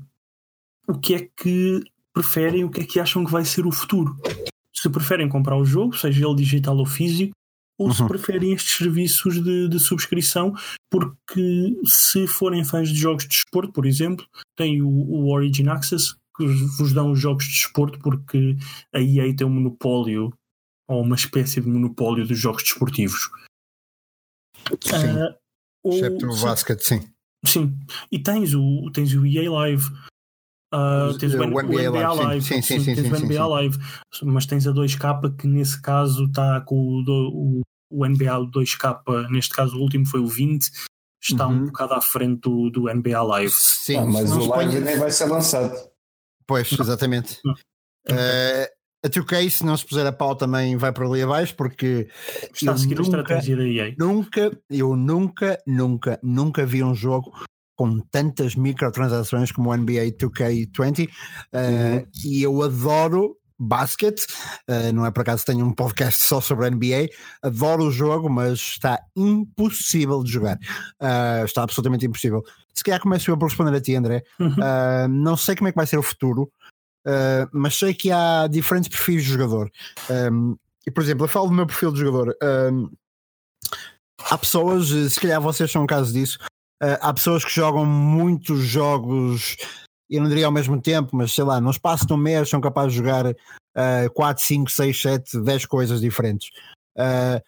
[0.89, 1.83] o que é que
[2.17, 4.17] preferem, o que é que acham que vai ser o futuro?
[4.75, 7.33] Se preferem comprar o jogo, seja ele digital ou físico,
[7.79, 7.93] ou uhum.
[7.93, 10.55] se preferem estes serviços de, de, subscrição,
[10.91, 16.15] porque se forem fãs de jogos de desporto, por exemplo, tem o, o Origin Access,
[16.35, 16.47] que
[16.79, 18.57] vos dão os jogos de desporto, porque
[18.95, 20.33] a EA tem um monopólio,
[20.89, 23.31] ou uma espécie de monopólio dos jogos desportivos.
[24.81, 25.37] Sim.
[25.85, 27.01] Uh, Excepto o basket, sim.
[27.45, 27.79] Sim.
[28.11, 29.85] E tens o, tens o EA Live.
[30.75, 33.35] Uh, tens o, o, NBA, o NBA Live, sim, sim, sim, tens sim, o NBA
[33.35, 33.79] sim, Live,
[34.25, 39.77] mas tens a 2K que nesse caso está com o, o, NBA 2K, neste caso
[39.77, 40.69] o último foi o 20,
[41.23, 41.55] está uhum.
[41.55, 43.53] um bocado à frente do, do NBA Live.
[43.53, 45.73] Sim, ah, mas o Live nem vai ser lançado.
[46.47, 47.41] Pois, exatamente.
[48.09, 48.67] Uh,
[49.05, 52.09] a 2K, se não se puser a pau, também vai para ali abaixo, porque
[52.53, 53.95] está a seguir nunca, a estratégia da EA.
[53.97, 57.33] Nunca, eu nunca, nunca, nunca vi um jogo
[57.77, 61.11] com tantas microtransações como o NBA 2K20 uh,
[61.55, 62.07] uhum.
[62.25, 64.21] e eu adoro basket,
[64.69, 67.09] uh, não é por acaso tenho um podcast só sobre NBA,
[67.43, 72.43] adoro o jogo, mas está impossível de jogar, uh, está absolutamente impossível.
[72.75, 74.23] Se calhar começo eu por responder a ti, André.
[74.39, 74.49] Uhum.
[74.49, 76.51] Uh, não sei como é que vai ser o futuro.
[77.53, 79.71] Mas sei que há diferentes perfis de jogador.
[80.11, 82.37] Um, e por exemplo, eu falo do meu perfil de jogador.
[82.43, 82.91] Um,
[84.29, 86.37] há pessoas, se calhar vocês são um caso disso,
[86.83, 89.57] uh, há pessoas que jogam muitos jogos,
[90.09, 92.61] eu não diria ao mesmo tempo, mas sei lá, no espaço de um mês são
[92.61, 96.49] capazes de jogar uh, 4, 5, 6, 7, 10 coisas diferentes.
[96.97, 97.41] Uh,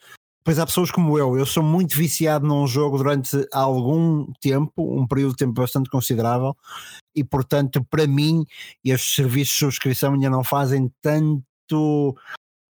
[0.48, 5.06] Pois há pessoas como eu, eu sou muito viciado num jogo durante algum tempo, um
[5.06, 6.56] período de tempo bastante considerável,
[7.14, 8.46] e portanto, para mim,
[8.82, 12.16] estes serviços de subscrição ainda não fazem tanto.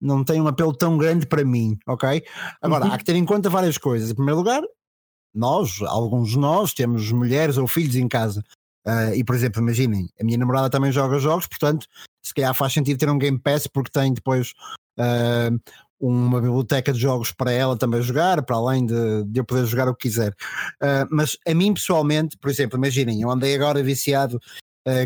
[0.01, 2.25] Não têm um apelo tão grande para mim, ok?
[2.63, 2.93] Agora, uhum.
[2.93, 4.11] há que ter em conta várias coisas.
[4.11, 4.63] Em primeiro lugar,
[5.39, 8.43] nós, alguns de nós, temos mulheres ou filhos em casa.
[8.87, 11.89] Uh, e, por exemplo, imaginem, a minha namorada também joga jogos, portanto,
[12.25, 14.55] se calhar faz sentido ter um Game Pass porque tem depois
[14.97, 15.61] uh,
[15.99, 19.89] uma biblioteca de jogos para ela também jogar, para além de, de eu poder jogar
[19.89, 20.33] o que quiser.
[20.81, 24.41] Uh, mas a mim pessoalmente, por exemplo, imaginem, eu andei agora viciado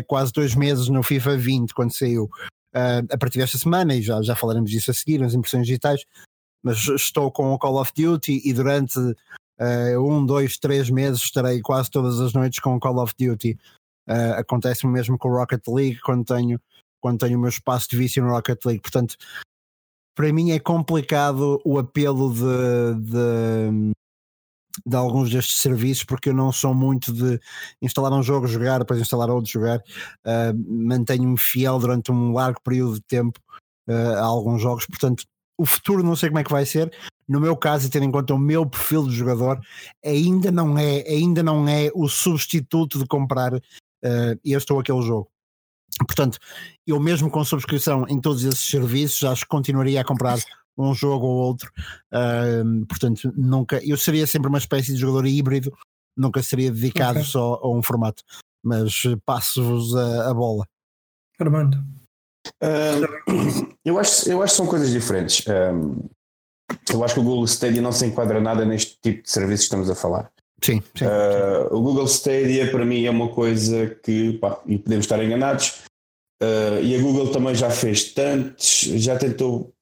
[0.05, 2.29] quase dois meses no FIFA 20 quando saiu.
[2.71, 6.05] A partir desta semana, e já, já falaremos disso a seguir, nas impressões digitais,
[6.61, 8.99] mas estou com o Call of Duty e durante
[9.97, 13.57] um, dois, três meses estarei quase todas as noites com Call of Duty.
[14.37, 16.59] acontece o mesmo com o Rocket League quando tenho
[17.01, 18.81] quando tenho o meu espaço de vício no Rocket League.
[18.81, 19.15] Portanto,
[20.15, 23.91] para mim é complicado o apelo de, de,
[24.85, 27.39] de, alguns destes serviços porque eu não sou muito de
[27.81, 29.79] instalar um jogo, jogar, depois instalar outro, jogar.
[30.25, 30.53] Uh,
[30.87, 33.39] Mantenho-me fiel durante um largo período de tempo
[33.89, 35.25] uh, a alguns jogos, portanto,
[35.57, 36.91] o futuro não sei como é que vai ser.
[37.31, 39.57] No meu caso, e tendo em conta o meu perfil de jogador,
[40.03, 43.61] ainda não é, ainda não é o substituto de comprar uh,
[44.43, 45.31] este ou aquele jogo.
[45.99, 46.37] Portanto,
[46.85, 50.39] eu mesmo com subscrição em todos esses serviços, acho que continuaria a comprar
[50.77, 51.71] um jogo ou outro.
[52.11, 53.79] Uh, portanto, nunca.
[53.81, 55.71] Eu seria sempre uma espécie de jogador híbrido,
[56.17, 57.31] nunca seria dedicado okay.
[57.31, 58.23] só a um formato.
[58.61, 60.67] Mas passo-vos a, a, bola.
[61.39, 61.77] Armando.
[62.61, 65.45] Uh, eu, acho, eu acho que são coisas diferentes.
[65.47, 66.09] Um,
[66.93, 69.75] eu acho que o Google Stadia não se enquadra nada neste tipo de serviços que
[69.75, 70.31] estamos a falar.
[70.63, 75.05] Sim, sim, uh, O Google Stadia para mim é uma coisa que, pá, e podemos
[75.05, 75.81] estar enganados,
[76.41, 79.73] uh, e a Google também já fez tantos, já tentou,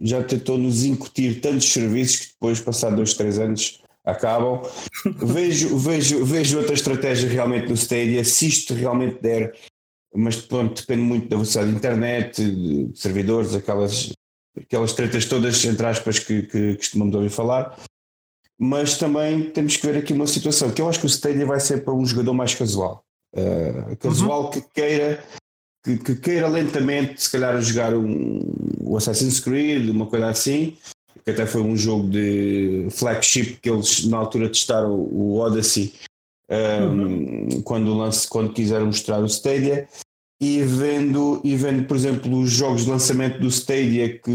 [0.00, 4.62] já tentou nos incutir tantos serviços que depois, passado dois, três anos, acabam.
[5.04, 9.52] vejo, vejo, vejo outra estratégia realmente no Stadia, se isto realmente der,
[10.14, 14.12] mas pronto, depende muito da velocidade de internet, de servidores, aquelas,
[14.56, 17.76] aquelas tretas todas, entre aspas, que, que costumamos ouvir falar
[18.62, 21.58] mas também temos que ver aqui uma situação que eu acho que o Stadia vai
[21.58, 23.02] ser para um jogador mais casual.
[23.34, 24.50] Uh, casual uhum.
[24.50, 25.24] que queira
[25.82, 28.40] que, que, queira lentamente se calhar jogar um,
[28.80, 30.76] o Assassin's Creed, uma coisa assim,
[31.24, 35.94] que até foi um jogo de flagship que eles na altura testaram o Odyssey
[36.50, 37.62] um, uhum.
[37.62, 39.88] quando, lance, quando quiseram mostrar o Stadia
[40.40, 44.32] e vendo, e vendo, por exemplo, os jogos de lançamento do Stadia que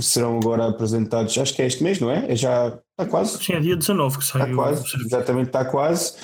[0.00, 2.30] serão agora apresentados, acho que é este mês, não é?
[2.30, 3.42] É já está quase.
[3.42, 4.44] Sim, é dia 19 que saiu.
[4.44, 6.14] Está quase, exatamente, está quase.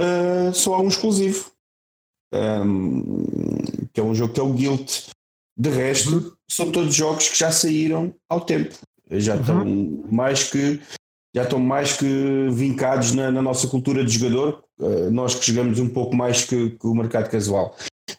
[0.00, 1.50] Uh, só há um exclusivo,
[2.32, 3.26] um,
[3.92, 5.10] que é um jogo que é o Guilt.
[5.56, 6.32] De resto, uhum.
[6.50, 8.74] são todos jogos que já saíram ao tempo.
[9.10, 9.40] Já uhum.
[9.40, 10.80] estão mais que
[11.36, 15.78] já estão mais que vincados na, na nossa cultura de jogador, uh, nós que jogamos
[15.80, 17.76] um pouco mais que, que o mercado casual.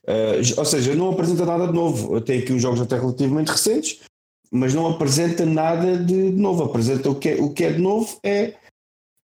[0.08, 2.22] Uh, ou seja, não apresenta nada de novo.
[2.22, 4.02] Tem aqui uns jogos até relativamente recentes,
[4.52, 6.64] mas não apresenta nada de novo.
[6.64, 8.54] Apresenta o que é, o que é de novo é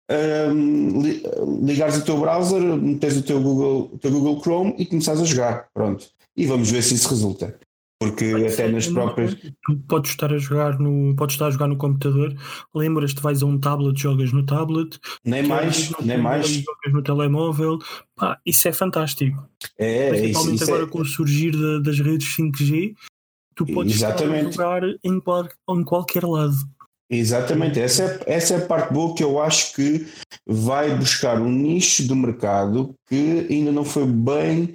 [0.10, 4.86] um, ehm, ligares o teu browser, meteres o teu Google, o teu Google Chrome e
[4.86, 5.68] começares a jogar.
[5.74, 6.08] Pronto.
[6.36, 7.58] E vamos ver se isso resulta.
[8.02, 9.36] Porque Pode até nas próprias.
[9.36, 11.16] Tu podes estar a jogar no.
[11.16, 12.36] Podes estar a jogar no computador,
[12.74, 16.48] lembras-te, vais a um tablet, jogas no tablet, nem mais, nem mais.
[16.48, 17.78] Jogas no telemóvel,
[18.16, 19.48] pá, isso é fantástico.
[19.78, 20.90] É, Principalmente isso, isso agora é...
[20.90, 21.52] com o surgir
[21.84, 22.96] das redes 5G,
[23.56, 24.50] tu podes Exatamente.
[24.50, 25.22] estar a jogar em,
[25.80, 26.56] em qualquer lado.
[27.08, 30.08] Exatamente, essa é, essa é a parte boa que eu acho que
[30.48, 34.74] vai buscar um nicho do mercado que ainda não foi bem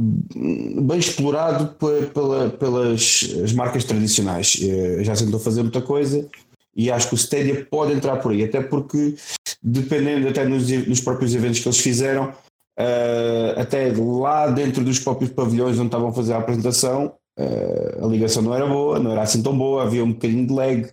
[0.00, 1.74] bem explorado
[2.14, 4.58] pela, pelas as marcas tradicionais.
[4.62, 6.26] Eh, já tentou fazer muita coisa
[6.74, 9.14] e acho que o Stadia pode entrar por aí, até porque,
[9.62, 12.30] dependendo até nos, nos próprios eventos que eles fizeram,
[12.78, 18.08] uh, até lá dentro dos próprios pavilhões onde estavam a fazer a apresentação, uh, a
[18.08, 20.88] ligação não era boa, não era assim tão boa, havia um bocadinho de lag.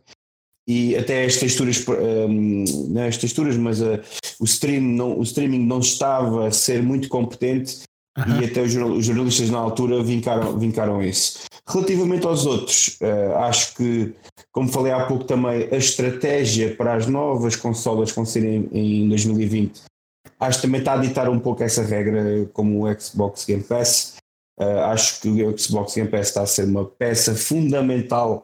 [0.67, 4.01] E até as texturas, um, não é as texturas, mas uh,
[4.39, 7.87] o, stream não, o streaming não estava a ser muito competente
[8.17, 8.41] Uhum.
[8.41, 11.39] E até os jornalistas na altura vincaram, vincaram isso.
[11.67, 14.13] Relativamente aos outros, uh, acho que,
[14.51, 18.69] como falei há pouco também, a estratégia para as novas consolas que vão ser em,
[18.71, 19.83] em 2020,
[20.39, 24.15] acho que também está a ditar um pouco essa regra, como o Xbox Game Pass.
[24.59, 28.43] Uh, acho que o Xbox Game Pass está a ser uma peça fundamental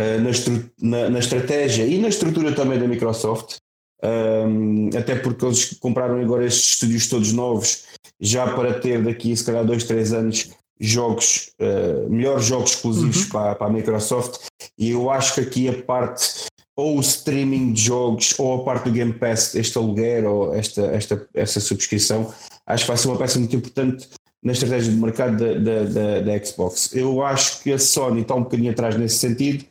[0.00, 3.58] uh, na, na, na, estratégia e na estrutura também da Microsoft.
[4.02, 7.84] Um, até porque eles compraram agora estes estúdios todos novos,
[8.20, 13.30] já para ter daqui, se calhar, dois, três anos, jogos, uh, melhores jogos exclusivos uhum.
[13.30, 14.46] para, para a Microsoft.
[14.78, 16.46] E eu acho que aqui a parte
[16.76, 20.82] ou o streaming de jogos ou a parte do Game Pass, este aluguer ou esta,
[20.86, 22.32] esta, esta subscrição,
[22.66, 24.08] acho que vai ser uma peça muito importante
[24.42, 26.94] na estratégia de mercado da, da, da, da Xbox.
[26.94, 29.64] Eu acho que a Sony está um bocadinho atrás nesse sentido.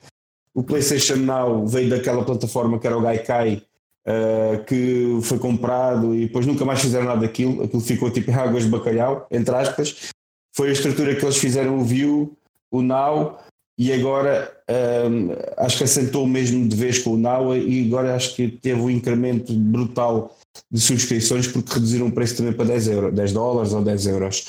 [0.53, 3.63] O PlayStation Now veio daquela plataforma que era o Gaikai,
[4.07, 7.63] uh, que foi comprado e depois nunca mais fizeram nada daquilo.
[7.63, 10.09] Aquilo ficou tipo águas de bacalhau, entre aspas.
[10.55, 12.35] Foi a estrutura que eles fizeram o View,
[12.71, 13.37] o Now
[13.77, 14.51] e agora
[15.09, 18.81] um, acho que assentou mesmo de vez com o Now e agora acho que teve
[18.81, 20.35] um incremento brutal
[20.69, 24.45] de subscrições porque reduziram o preço também para 10, euros, 10 dólares ou 10 euros.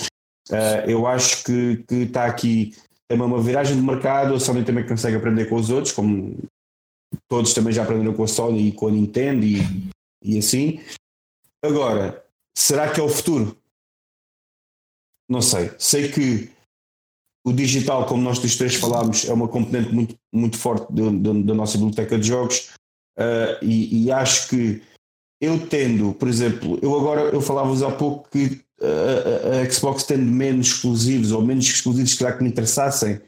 [0.50, 2.74] Uh, eu acho que, que está aqui
[3.06, 6.36] também uma viragem de mercado, a Sony também consegue aprender com os outros, como
[7.28, 9.58] todos também já aprenderam com a Sony e com a Nintendo e,
[10.22, 10.80] e assim.
[11.62, 12.24] Agora,
[12.56, 13.56] será que é o futuro?
[15.28, 15.70] Não sei.
[15.78, 16.50] Sei que
[17.44, 21.78] o digital, como nós dos três falámos, é uma componente muito, muito forte da nossa
[21.78, 22.70] biblioteca de jogos
[23.18, 24.82] uh, e, e, acho que
[25.40, 30.24] eu tendo, por exemplo, eu agora eu falava-vos há pouco que uh, a Xbox tendo
[30.24, 33.20] menos exclusivos ou menos exclusivos que, que me interessassem,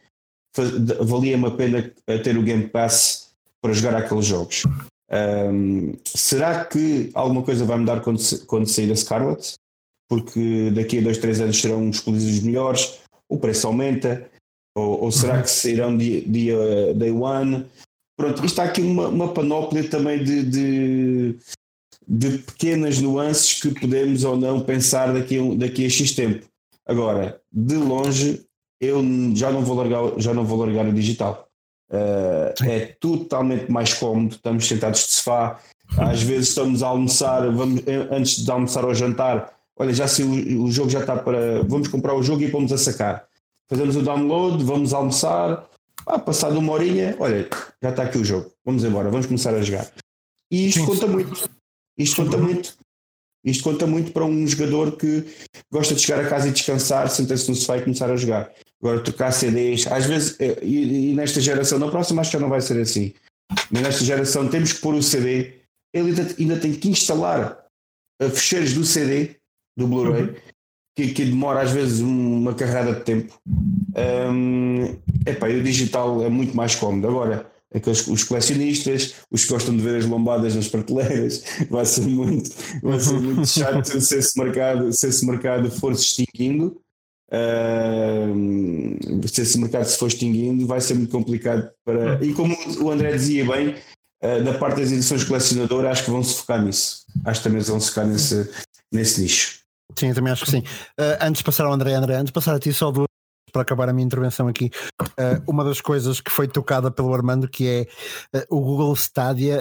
[1.01, 3.22] valia-me a pena ter o Game Pass
[3.63, 4.65] para jogar aqueles jogos.
[5.11, 9.55] Um, será que alguma coisa vai mudar quando, quando sair a Scarlet?
[10.09, 13.01] Porque daqui a dois, três anos serão exclusivos melhores
[13.33, 14.31] o preço aumenta,
[14.77, 17.67] ou, ou será que sairão dia, dia day one?
[18.15, 21.39] Pronto, isto há aqui uma, uma panóplia também de, de,
[22.07, 26.47] de, pequenas nuances que podemos ou não pensar daqui a, daqui a X tempo.
[26.87, 28.45] Agora, de longe,
[28.81, 29.03] eu
[29.35, 31.49] já não vou largar, já não vou largar o digital.
[31.93, 35.61] Uh, é totalmente mais cómodo, estamos sentados de sofá,
[35.99, 40.63] às vezes estamos a almoçar, vamos, antes de almoçar ou jantar, olha, já se o,
[40.63, 41.63] o, jogo já está para.
[41.65, 43.27] Vamos comprar o jogo e vamos a sacar.
[43.69, 45.69] Fazemos o download, vamos almoçar.
[46.07, 47.49] Ah, passado uma horinha, olha,
[47.83, 48.51] já está aqui o jogo.
[48.65, 49.87] Vamos embora, vamos começar a jogar.
[50.51, 50.87] E isto Sim.
[50.87, 51.51] conta muito.
[51.99, 52.75] Isto conta muito.
[53.45, 55.25] Isto conta muito para um jogador que
[55.71, 58.51] gosta de chegar a casa e descansar, sentar-se no sofá e começar a jogar.
[58.83, 62.41] Agora, trocar CDs, às vezes, eh, e, e, nesta geração, na próxima acho que já
[62.41, 63.15] não vai ser assim.
[63.71, 65.61] Mas nesta geração temos que pôr o CD,
[65.95, 67.63] ele ainda, ainda tem que instalar
[68.31, 69.37] fecheiros do CD
[69.77, 70.35] do Blu-ray, uhum.
[70.97, 73.39] que, que, demora às vezes uma carrada de tempo.
[73.47, 77.09] Um, epá, e o digital é muito mais cómodo.
[77.09, 82.03] Agora, aqueles, os colecionistas, os que gostam de ver as lombadas nas prateleiras, vai ser
[82.03, 82.51] muito,
[82.83, 86.81] vai ser muito chato se esse mercado, se esse mercado for se extinguindo.
[87.33, 92.23] Uh, se esse mercado se for extinguindo, vai ser muito complicado para.
[92.23, 93.75] E como o André dizia bem,
[94.23, 97.07] uh, da parte das edições colecionadoras, acho que vão se focar nisso.
[97.25, 98.51] Acho que também vão se focar nesse,
[98.93, 99.61] nesse nicho.
[99.99, 100.61] Sim, também acho que sim.
[101.01, 103.07] Uh, antes de passar ao André, André, antes de passar a ti, só duas
[103.51, 104.71] para acabar a minha intervenção aqui.
[105.03, 107.87] Uh, uma das coisas que foi tocada pelo Armando, que
[108.35, 109.59] é o Google Stadia,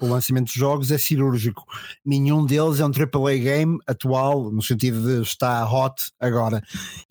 [0.00, 1.64] o lançamento de jogos é cirúrgico.
[2.04, 6.62] Nenhum deles é um AAA game atual, no sentido de está hot agora.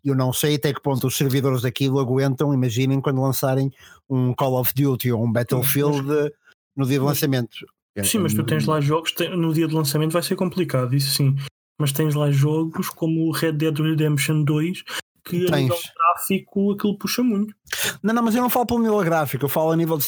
[0.03, 3.71] Eu não sei até que ponto os servidores daquilo aguentam, imaginem quando lançarem
[4.09, 6.31] um Call of Duty ou um Battlefield
[6.75, 7.65] no dia de lançamento.
[8.03, 11.35] Sim, mas tu tens lá jogos, no dia de lançamento vai ser complicado, isso sim
[11.81, 14.83] mas tens lá jogos como o Red Dead Redemption 2
[15.25, 15.51] que tens.
[15.51, 17.55] a nível gráfico aquilo puxa muito.
[18.03, 20.05] Não, não, mas eu não falo pelo nível gráfico, eu falo a nível de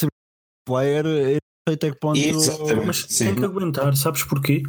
[0.66, 1.06] player.
[1.68, 2.20] Sei até que ponto.
[2.86, 3.26] mas Sim.
[3.26, 4.64] tem que aguentar, sabes porquê?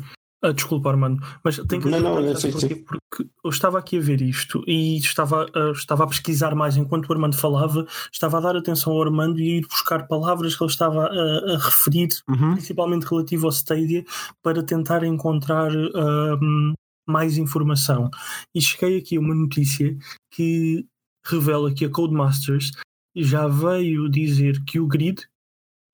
[0.44, 2.84] Ah, desculpa, Armando, mas tem que não, não, não sei, porquê?
[2.86, 7.08] porque eu estava aqui a ver isto e estava, uh, estava a pesquisar mais enquanto
[7.08, 10.62] o Armando falava, estava a dar atenção ao Armando e a ir buscar palavras que
[10.62, 12.52] ele estava a, a referir, uhum.
[12.52, 14.04] principalmente relativo ao Stadia,
[14.42, 16.74] para tentar encontrar uh,
[17.08, 18.10] mais informação.
[18.54, 19.96] E cheguei aqui a uma notícia
[20.30, 20.84] que
[21.24, 22.70] revela que a Codemasters
[23.16, 25.26] já veio dizer que o grid,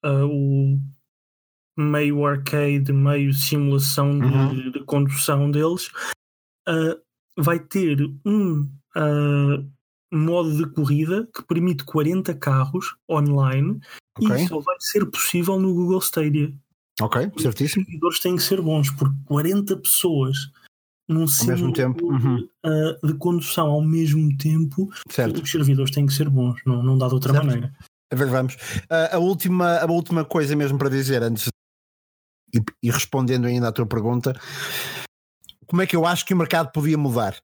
[0.05, 0.79] uh, o
[1.77, 4.55] meio arcade, meio simulação uhum.
[4.55, 5.89] de, de, condução deles,
[6.69, 7.01] uh,
[7.37, 9.71] vai ter um uh,
[10.13, 13.81] modo de corrida que permite 40 carros online
[14.19, 14.45] okay.
[14.45, 16.53] e só vai ser possível no Google Stadia.
[17.01, 17.83] Ok, certíssimo.
[17.83, 20.51] Os servidores têm que ser bons, porque 40 pessoas
[21.09, 22.49] num mesmo tempo uhum.
[22.65, 25.43] uh, de condução ao mesmo tempo, certo.
[25.43, 27.47] os servidores têm que ser bons, não, não dá de outra certo.
[27.47, 27.75] maneira.
[28.13, 28.55] A ver, vamos.
[28.55, 31.49] Uh, a, última, a última coisa mesmo para dizer, antes
[32.53, 34.39] e, e, respondendo ainda à tua pergunta,
[35.67, 37.37] como é que eu acho que o mercado podia mudar?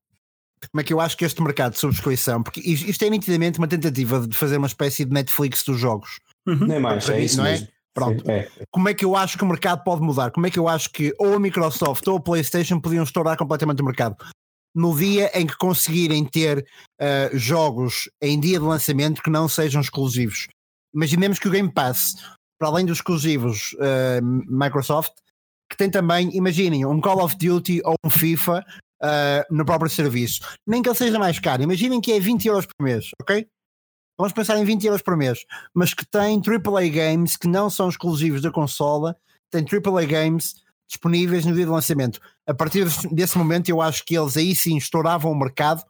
[0.73, 3.69] Como é que eu acho que este mercado de subscrição, porque isto é nitidamente uma
[3.69, 6.19] tentativa de fazer uma espécie de Netflix dos jogos.
[6.47, 6.67] Uhum.
[6.67, 7.53] Nem mais, é isso não é?
[7.53, 7.69] mesmo.
[7.95, 8.31] Pronto.
[8.31, 8.49] É.
[8.71, 10.31] Como é que eu acho que o mercado pode mudar?
[10.31, 13.81] Como é que eu acho que ou a Microsoft ou a PlayStation podiam estourar completamente
[13.81, 14.17] o mercado?
[14.75, 16.59] No dia em que conseguirem ter
[17.01, 20.47] uh, jogos em dia de lançamento que não sejam exclusivos.
[20.97, 22.15] Imaginemos que o Game Pass,
[22.59, 25.13] para além dos exclusivos uh, Microsoft,
[25.71, 28.65] que tem também, imaginem, um Call of Duty ou um FIFA
[29.03, 30.41] uh, no próprio serviço.
[30.67, 31.63] Nem que ele seja mais caro.
[31.63, 33.47] Imaginem que é 20 euros por mês, ok?
[34.19, 35.45] vamos pensar em 20 euros por mês,
[35.75, 39.17] mas que tem AAA games que não são exclusivos da consola,
[39.51, 40.55] tem AAA games
[40.89, 42.21] disponíveis no dia de lançamento.
[42.47, 45.83] A partir desse momento, eu acho que eles aí sim estouravam o mercado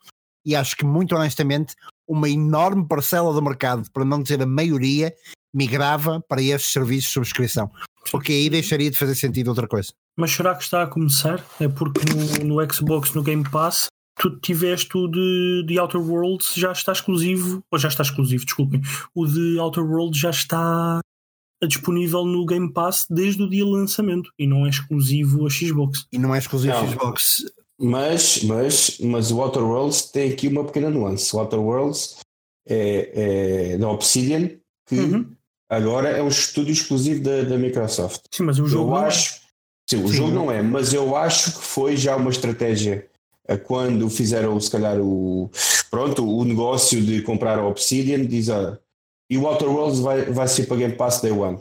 [0.44, 1.74] e acho que, muito honestamente,
[2.06, 5.12] uma enorme parcela do mercado, para não dizer a maioria,
[5.52, 7.70] migrava para estes serviços de subscrição.
[8.10, 9.92] Porque aí deixaria de fazer sentido outra coisa.
[10.16, 11.44] Mas será que está a começar?
[11.60, 12.00] É porque
[12.44, 13.86] no, no Xbox, no Game Pass,
[14.18, 18.80] tu tiveste o de, de Outer Worlds já está exclusivo, ou já está exclusivo, desculpem,
[19.14, 21.00] o de Outer Worlds já está
[21.66, 26.06] disponível no Game Pass desde o dia de lançamento e não é exclusivo a Xbox.
[26.12, 27.44] E não é exclusivo a Xbox.
[27.78, 31.34] Mas, mas, mas o Outer Worlds tem aqui uma pequena nuance.
[31.34, 32.16] O Outer Worlds
[32.66, 34.50] é, é da Obsidian,
[34.86, 35.30] que uhum.
[35.68, 38.22] agora é um estúdio exclusivo da, da Microsoft.
[38.30, 38.92] Sim, mas o jogo.
[38.92, 39.40] Eu acho,
[39.88, 43.06] sim, o sim, jogo não é, mas eu acho que foi já uma estratégia
[43.64, 45.48] quando fizeram se calhar o
[45.90, 48.76] pronto o negócio de comprar a Obsidian diz ah,
[49.30, 51.60] e o Outer Worlds vai, vai ser para Game Pass Day One é.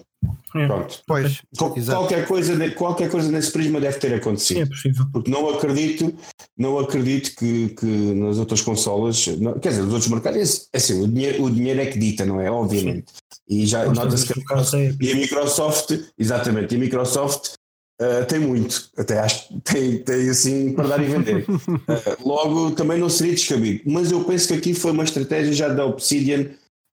[0.52, 1.02] Pronto.
[1.06, 4.62] Pois, qualquer, coisa, qualquer coisa nesse prisma deve ter acontecido.
[4.62, 5.06] É possível.
[5.12, 6.14] porque não acredito
[6.58, 11.02] não acredito que, que nas outras consolas não, quer dizer nos outros mercados é assim,
[11.02, 12.50] o, dinheiro, o dinheiro é que dita não é?
[12.50, 13.14] Obviamente.
[13.48, 14.56] E já nota-se que a,
[15.02, 17.56] e a Microsoft exatamente e a Microsoft
[18.02, 21.46] Uh, tem muito, até acho que tem, tem assim para dar e vender.
[21.48, 21.80] Uh,
[22.28, 25.86] logo, também não seria descabido, mas eu penso que aqui foi uma estratégia já da
[25.86, 26.50] Obsidian.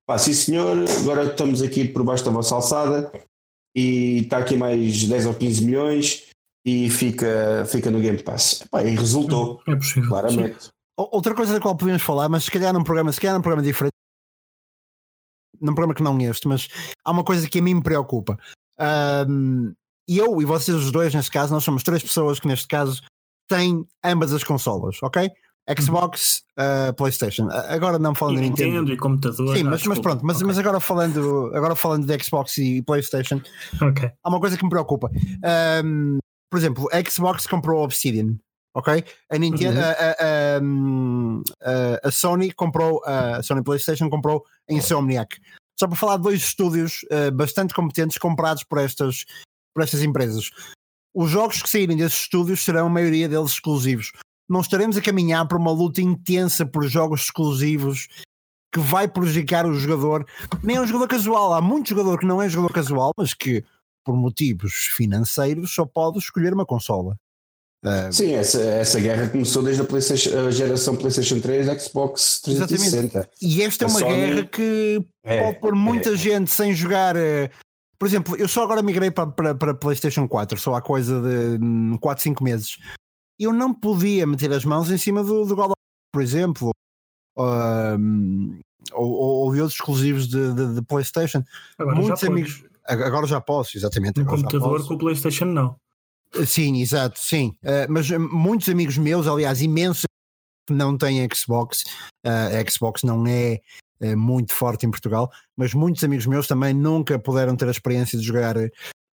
[0.07, 3.13] Pá, sim senhor, agora estamos aqui por baixo da vossa alçada
[3.75, 6.29] e está aqui mais 10 ou 15 milhões
[6.65, 8.65] e fica, fica no Game Pass.
[8.71, 10.65] Pá, e resultou, é possível, claramente.
[10.65, 10.71] Sim.
[10.97, 13.63] Outra coisa da qual podíamos falar, mas se calhar num programa, se calhar num programa
[13.63, 13.95] diferente,
[15.61, 16.69] num programa que não este, mas
[17.05, 18.37] há uma coisa que a mim me preocupa.
[19.29, 19.73] Um,
[20.09, 23.03] e eu e vocês os dois, neste caso, nós somos três pessoas que, neste caso,
[23.49, 25.31] têm ambas as consolas, ok?
[25.79, 27.49] Xbox, uh, PlayStation.
[27.51, 28.71] Agora não falando de Nintendo.
[28.71, 29.57] Nintendo e computador.
[29.57, 30.47] Sim, mas, mas pronto, mas, okay.
[30.47, 33.41] mas agora, falando, agora falando de Xbox e PlayStation,
[33.81, 34.11] okay.
[34.23, 35.11] há uma coisa que me preocupa.
[35.85, 36.19] Um,
[36.51, 38.37] por exemplo, a Xbox comprou Obsidian,
[38.75, 39.05] ok?
[39.31, 39.85] A, Nintendo, uhum.
[39.85, 45.41] a, a, a, a, Sony comprou, a Sony PlayStation comprou a Insomniac.
[45.79, 49.25] Só para falar de dois estúdios uh, bastante competentes comprados por estas
[49.75, 50.51] por estas empresas.
[51.15, 54.13] Os jogos que saírem desses estúdios serão a maioria deles exclusivos.
[54.53, 58.09] Não estaremos a caminhar para uma luta intensa por jogos exclusivos
[58.71, 60.27] que vai prejudicar o jogador,
[60.63, 61.55] nem é um jogador casual.
[61.55, 63.65] Há muito jogador que não é jogador casual, mas que
[64.05, 67.17] por motivos financeiros só pode escolher uma consola.
[67.83, 72.97] Uh, Sim, essa, essa guerra começou desde a, PlayStation, a geração PlayStation 3 Xbox 360.
[72.99, 73.31] Exatamente.
[73.41, 74.15] E esta é uma Sony...
[74.15, 76.17] guerra que é, pode pôr muita é.
[76.17, 77.49] gente sem jogar uh,
[77.99, 81.99] por exemplo, eu só agora migrei para, para, para PlayStation 4, só há coisa de
[82.01, 82.79] 4, hum, 5 meses.
[83.39, 86.71] Eu não podia meter as mãos em cima do, do God of War, por exemplo,
[87.37, 88.61] um,
[88.93, 91.43] ou, ou, de outros exclusivos de, de, de PlayStation.
[91.79, 92.59] Agora Muitos já amigos.
[92.59, 92.73] Podes.
[92.85, 94.21] Agora já posso, exatamente.
[94.21, 95.77] No computador com o PlayStation não.
[96.47, 97.55] Sim, exato, sim.
[97.63, 100.05] Uh, mas muitos amigos meus, aliás, imensos,
[100.71, 101.85] não têm Xbox.
[102.27, 103.61] Uh, a Xbox não é
[104.17, 108.25] muito forte em Portugal, mas muitos amigos meus também nunca puderam ter a experiência de
[108.25, 108.57] jogar.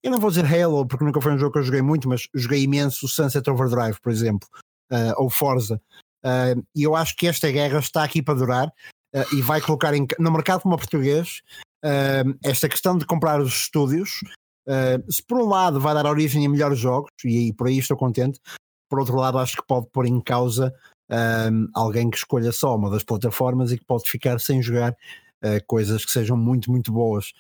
[0.01, 2.27] Eu não vou dizer Halo, porque nunca foi um jogo que eu joguei muito, mas
[2.33, 4.47] joguei imenso Sunset Overdrive, por exemplo,
[4.91, 5.81] uh, ou Forza.
[6.23, 9.93] Uh, e eu acho que esta guerra está aqui para durar uh, e vai colocar
[9.93, 11.41] em, no mercado como português
[12.43, 14.19] esta questão de comprar os estúdios.
[15.09, 18.37] se por um lado vai dar origem a melhores jogos, e por aí estou contente,
[18.89, 20.73] por outro lado acho que pode pôr em causa
[21.73, 24.93] alguém que escolha só uma das plataformas e que pode ficar sem jogar
[25.65, 27.31] coisas que sejam muito, muito boas.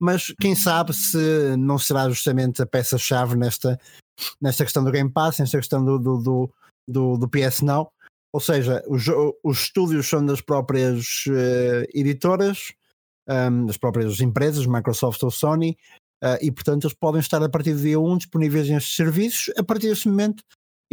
[0.00, 3.78] Mas quem sabe se não será justamente a peça-chave nesta,
[4.40, 6.50] nesta questão do Game Pass, nesta questão do, do, do,
[6.86, 7.90] do, do PS Now.
[8.32, 9.06] Ou seja, os,
[9.42, 12.72] os estúdios são das próprias uh, editoras,
[13.28, 15.76] um, das próprias empresas, Microsoft ou Sony,
[16.22, 19.52] uh, e portanto eles podem estar a partir do dia 1 disponíveis nestes serviços.
[19.56, 20.42] A partir desse momento,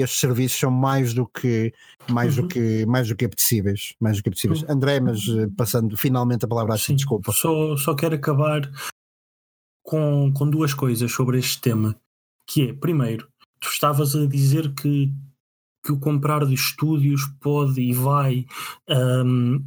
[0.04, 1.74] estes serviços são mais do que
[2.10, 2.44] mais uhum.
[2.44, 4.64] do que mais do que apetecíveis, mais do que apetecíveis.
[4.64, 4.72] Uhum.
[4.72, 7.32] André, mas eh, passando finalmente a palavra a ti, desculpa.
[7.32, 8.70] Só, só quero acabar
[9.84, 11.96] com, com duas coisas sobre este tema,
[12.48, 13.28] que é, primeiro,
[13.60, 15.14] tu estavas a dizer que,
[15.84, 18.46] que o comprar de estúdios pode e vai
[18.90, 19.64] um,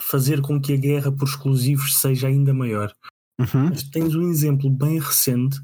[0.00, 2.92] fazer com que a guerra por exclusivos seja ainda maior.
[3.38, 3.68] Uhum.
[3.70, 5.60] Mas tens um exemplo bem recente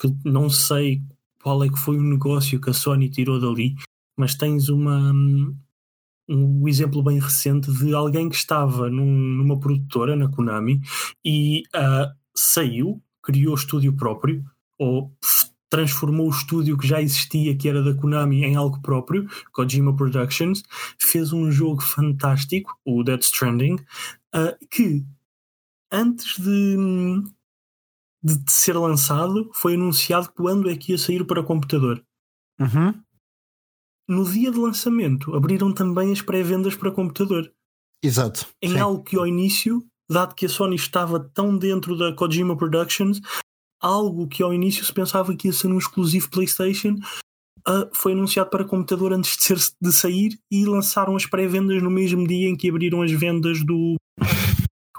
[0.00, 1.02] que não sei
[1.42, 3.74] qual é que foi o negócio que a Sony tirou dali,
[4.16, 5.12] mas tens uma
[6.28, 10.80] um exemplo bem recente de alguém que estava num, numa produtora na Konami
[11.24, 14.44] e uh, saiu, criou estúdio próprio
[14.78, 15.10] ou
[15.70, 20.62] transformou o estúdio que já existia, que era da Konami, em algo próprio, Kojima Productions,
[20.98, 25.04] fez um jogo fantástico, o Dead Stranding, uh, que
[25.92, 26.76] antes de,
[28.36, 32.02] de ser lançado foi anunciado quando é que ia sair para computador.
[32.60, 32.94] Uhum.
[34.08, 37.52] No dia de lançamento, abriram também as pré-vendas para computador.
[38.02, 38.46] Exato.
[38.62, 38.78] Em sim.
[38.78, 43.20] algo que ao início, dado que a Sony estava tão dentro da Kojima Productions,
[43.80, 46.96] algo que ao início se pensava que ia ser um exclusivo PlayStation,
[47.68, 51.90] uh, foi anunciado para computador antes de, ser, de sair e lançaram as pré-vendas no
[51.90, 53.96] mesmo dia em que abriram as vendas do.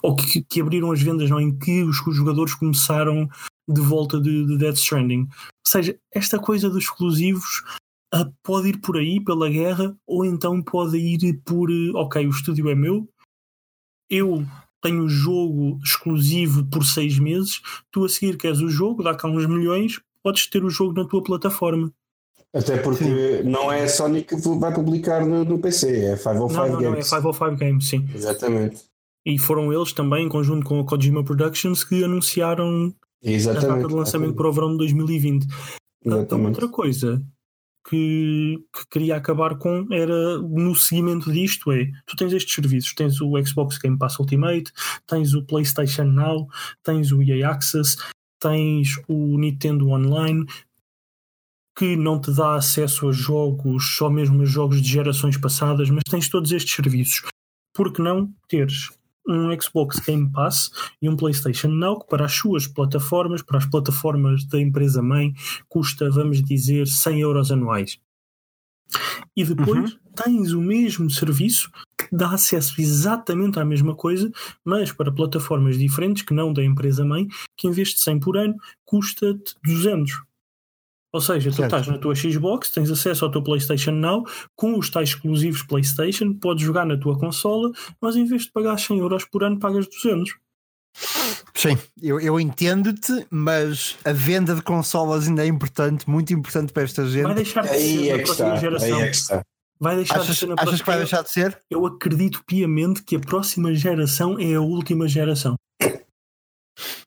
[0.04, 1.40] Ou que, que abriram as vendas, não?
[1.40, 3.28] Em que os, os jogadores começaram
[3.68, 5.22] de volta de, de Death Stranding.
[5.22, 7.64] Ou seja, esta coisa dos exclusivos
[8.14, 11.70] uh, pode ir por aí, pela guerra, ou então pode ir por.
[11.70, 13.08] Uh, ok, o estúdio é meu,
[14.10, 14.46] eu
[14.82, 19.28] tenho o jogo exclusivo por seis meses, tu a seguir queres o jogo, dá cá
[19.28, 21.92] uns milhões, podes ter o jogo na tua plataforma.
[22.52, 23.44] Até porque sim.
[23.44, 27.12] não é a Sony que vai publicar no, no PC, é 505 não, não, Games.
[27.12, 28.10] Não, é 505 Games, sim.
[28.16, 28.89] Exatamente.
[29.30, 33.66] E foram eles também, em conjunto com a Kojima Productions, que anunciaram Exatamente.
[33.66, 35.48] a data de lançamento para o verão de 2020.
[36.04, 36.48] Exatamente.
[36.48, 37.24] Outra coisa
[37.88, 43.22] que, que, queria acabar com era no seguimento disto é tu tens estes serviços, tens
[43.22, 44.72] o Xbox Game Pass Ultimate,
[45.06, 46.48] tens o PlayStation Now,
[46.84, 47.98] tens o EA Access,
[48.40, 50.46] tens o Nintendo Online
[51.78, 56.04] que não te dá acesso a jogos, só mesmo a jogos de gerações passadas, mas
[56.10, 57.22] tens todos estes serviços.
[57.74, 58.90] Por que não teres
[59.30, 60.72] um Xbox Game Pass
[61.02, 65.34] e um PlayStation Now, que para as suas plataformas, para as plataformas da empresa mãe,
[65.68, 68.00] custa, vamos dizer, 100 euros anuais.
[69.36, 70.00] E depois uhum.
[70.16, 74.32] tens o mesmo serviço que dá acesso exatamente à mesma coisa,
[74.66, 78.36] mas para plataformas diferentes que não da empresa mãe, que em vez de 100 por
[78.36, 80.29] ano, custa-te 200.
[81.12, 81.76] Ou seja, tu certo.
[81.76, 86.34] estás na tua Xbox, tens acesso ao teu PlayStation Now, com os tais exclusivos PlayStation,
[86.34, 89.88] podes jogar na tua consola, mas em vez de pagar 100 euros por ano, pagas
[89.88, 90.36] 200.
[91.56, 96.84] Sim, eu, eu entendo-te, mas a venda de consolas ainda é importante, muito importante para
[96.84, 97.24] esta gente.
[97.24, 98.88] Vai deixar de aí ser é na próxima está, geração.
[98.98, 99.42] Aí é que está.
[99.82, 101.60] Vai deixar achas, de ser na achas próxima que vai deixar de ser?
[101.70, 105.56] Eu acredito piamente que a próxima geração é a última geração.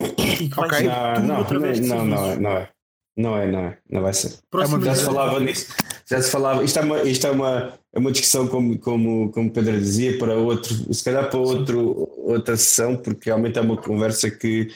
[0.01, 0.79] E que vai Ok.
[0.79, 2.37] ser Não, tudo não, através de não, não, serviços.
[2.37, 2.71] é, não é.
[3.17, 3.79] Não é, não é.
[3.91, 4.33] Não vai ser.
[4.51, 5.67] Próxima Já se falava nisso.
[6.09, 6.65] Já se falava.
[6.65, 10.19] Isto é uma, isto é uma, é uma discussão, como, como, como o Pedro dizia,
[10.19, 14.71] para outro, se calhar para outro, outra sessão, porque realmente é uma conversa que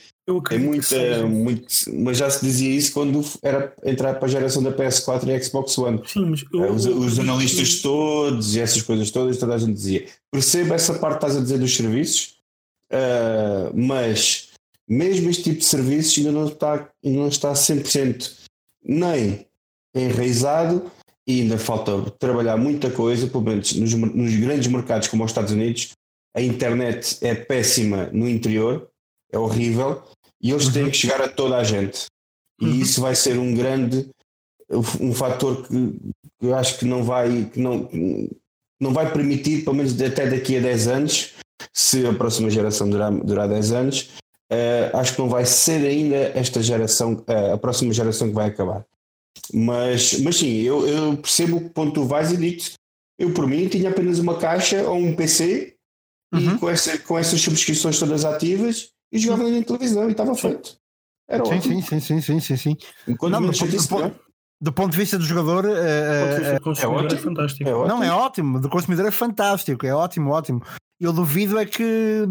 [0.48, 1.26] que muita.
[1.26, 5.42] Muito, mas já se dizia isso quando era entrar para a geração da PS4 e
[5.42, 6.02] Xbox One.
[6.04, 10.04] Sim, mas eu, Os, os analistas todos e essas coisas todas, toda a gente dizia.
[10.32, 12.34] Percebo essa parte que estás a dizer dos serviços,
[12.92, 14.45] ah, mas
[14.88, 18.32] mesmo este tipo de serviços ainda não está, não está 100%
[18.84, 19.46] nem
[19.94, 20.90] enraizado
[21.26, 25.52] e ainda falta trabalhar muita coisa, pelo menos nos, nos grandes mercados como os Estados
[25.52, 25.90] Unidos.
[26.36, 28.88] A internet é péssima no interior,
[29.32, 30.02] é horrível,
[30.40, 32.06] e eles têm que chegar a toda a gente.
[32.60, 32.74] E Uhum.
[32.74, 34.08] isso vai ser um grande
[35.00, 35.92] um fator que,
[36.40, 37.88] que eu acho que não vai que não,
[38.80, 41.34] não vai permitir, pelo menos até daqui a 10 anos,
[41.72, 44.10] se a próxima geração durar, durar 10 anos,
[44.50, 48.48] eh, acho que não vai ser ainda esta geração, eh, a próxima geração que vai
[48.48, 48.84] acabar.
[49.52, 52.62] Mas, mas sim, eu, eu percebo o ponto que tu vais e digo
[53.18, 55.74] eu por mim tinha apenas uma caixa ou um PC
[56.34, 56.56] Uhum.
[56.56, 60.76] e com, essa, com essas subscrições todas ativas e jogava na televisão e estava feito.
[61.30, 61.74] Era Sim, ótimo.
[61.82, 62.76] sim, sim, sim, sim, sim, sim.
[63.06, 64.20] Enquanto Não, do ponto- chatice, do ponto-.
[64.60, 67.20] Do de vista do jogador, eh, ser consumidor, é ótimo.
[67.22, 67.70] fantástico.
[67.70, 67.88] É ótimo.
[67.88, 68.60] Não, é ótimo.
[68.60, 70.60] Do consumidor é fantástico, é ótimo, ótimo.
[71.00, 72.24] Eu duvido é que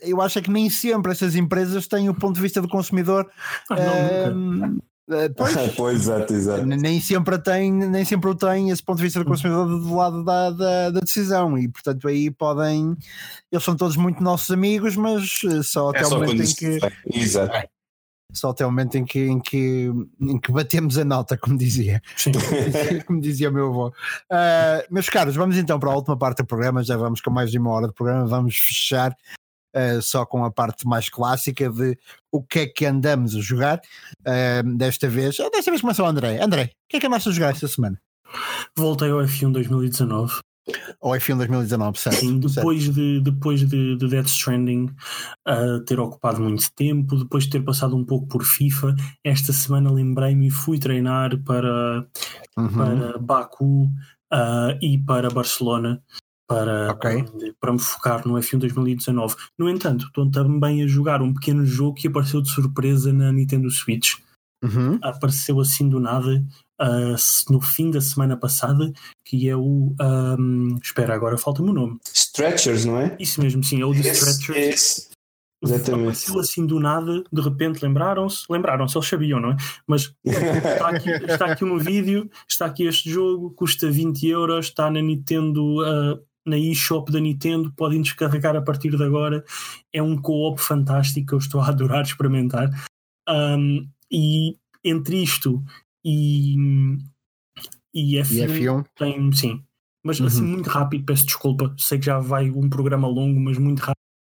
[0.00, 3.28] eu acho é que nem sempre essas empresas têm o ponto de vista do consumidor.
[3.70, 3.76] Ah,
[4.30, 4.84] não, nunca.
[5.10, 6.66] eh, pois, pois, exato, exato.
[6.66, 10.22] nem sempre tem, nem sempre o tem esse ponto de vista do consumidor do lado
[10.24, 12.96] da, da, da decisão e portanto aí podem
[13.50, 16.54] eles são todos muito nossos amigos mas eh, só até É o só momento em
[16.54, 16.78] que
[17.14, 17.68] Exato.
[18.34, 22.02] só até o momento em que, em que, em que batemos a nota, como dizia,
[23.06, 23.92] como dizia o meu avô.
[24.30, 27.50] Ah, meus caros, vamos então para a última parte do programa, já vamos com mais
[27.50, 29.16] de uma hora de programa, vamos fechar
[29.78, 31.96] ah, só com a parte mais clássica de
[32.32, 33.80] o que é que andamos a jogar.
[34.26, 36.42] Ah, desta vez, ah, desta vez começa o André.
[36.42, 38.00] André, o que é que andaste a jogar esta semana?
[38.76, 40.40] Voltei ao F1 2019.
[41.00, 42.20] Ou é filme 2019, certo?
[42.20, 42.94] Sim, depois, certo.
[42.94, 44.90] De, depois de, de Death Stranding
[45.48, 48.94] uh, ter ocupado muito tempo, depois de ter passado um pouco por FIFA,
[49.24, 52.06] esta semana lembrei-me e fui treinar para,
[52.56, 52.68] uhum.
[52.68, 56.02] para Baku uh, e para Barcelona
[56.48, 57.24] para, okay.
[57.60, 59.36] para me focar no F1 2019.
[59.58, 63.70] No entanto, estou também a jogar um pequeno jogo que apareceu de surpresa na Nintendo
[63.70, 64.14] Switch.
[64.64, 64.98] Uhum.
[65.02, 66.42] Apareceu assim do nada
[66.80, 68.90] uh, no fim da semana passada,
[69.24, 69.94] que é o.
[70.00, 71.98] Um, espera, agora falta-me o nome.
[72.12, 73.16] Stretchers, não é?
[73.20, 74.56] Isso mesmo, sim, é o de Stretchers.
[74.56, 75.08] Esse.
[75.62, 76.02] Exatamente.
[76.02, 79.56] Apareceu assim do nada, de repente lembraram-se, lembraram-se, eles sabiam, não é?
[79.86, 84.88] Mas está aqui, está aqui um vídeo, está aqui este jogo, custa 20 euros, está
[84.88, 89.44] na Nintendo, uh, na eShop da Nintendo, podem descarregar a partir de agora.
[89.92, 92.70] É um co-op fantástico, eu estou a adorar experimentar.
[93.28, 95.62] Um, e entre isto
[96.04, 96.56] e,
[97.94, 98.86] e F1, e F1?
[98.96, 99.62] tem, sim.
[100.04, 100.26] Mas uhum.
[100.26, 101.74] assim, muito rápido, peço desculpa.
[101.78, 103.98] Sei que já vai um programa longo, mas muito rápido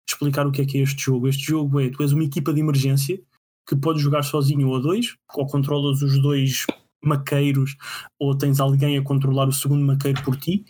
[0.08, 1.28] explicar o que é que é este jogo.
[1.28, 3.20] Este jogo é: tu és uma equipa de emergência
[3.68, 6.64] que podes jogar sozinho ou a dois, ou controlas os dois
[7.04, 7.76] maqueiros,
[8.18, 10.64] ou tens alguém a controlar o segundo maqueiro por ti,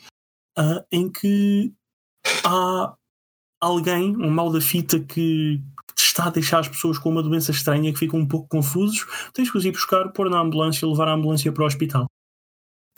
[0.59, 1.73] uh, em que
[2.45, 2.95] há
[3.61, 5.63] alguém, um mal da fita que
[5.97, 9.51] está a deixar as pessoas com uma doença estranha que ficam um pouco confusos, tens
[9.51, 12.07] que os ir buscar, pôr na ambulância e levar a ambulância para o hospital.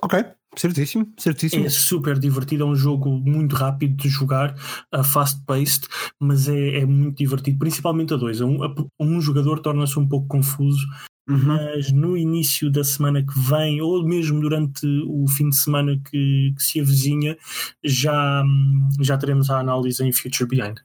[0.02, 0.24] Ok,
[0.56, 1.66] certíssimo, certíssimo.
[1.66, 4.54] É super divertido, é um jogo muito rápido de jogar,
[4.94, 5.86] uh, fast-paced,
[6.18, 8.40] mas é, é, muito divertido, principalmente a dois.
[8.40, 8.58] Um,
[8.98, 10.86] um jogador torna-se um pouco confuso,
[11.30, 11.38] uhum.
[11.46, 16.52] mas no início da semana que vem, ou mesmo durante o fim de semana que,
[16.56, 17.36] que se avizinha,
[17.84, 18.42] já,
[19.00, 20.78] já teremos a análise em Future Behind.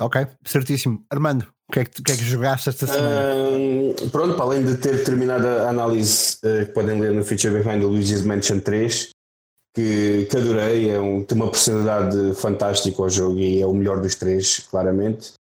[0.00, 1.04] Ok, certíssimo.
[1.10, 3.34] Armando, o que é que, que, é que jogaste esta semana?
[3.50, 7.62] Um, pronto, para além de ter terminado a análise uh, que podem ler no Feature
[7.62, 9.10] Behind the Luigi's Mansion 3,
[9.74, 14.00] que, que adorei, é um, tem uma personalidade fantástica ao jogo e é o melhor
[14.00, 15.34] dos três, claramente.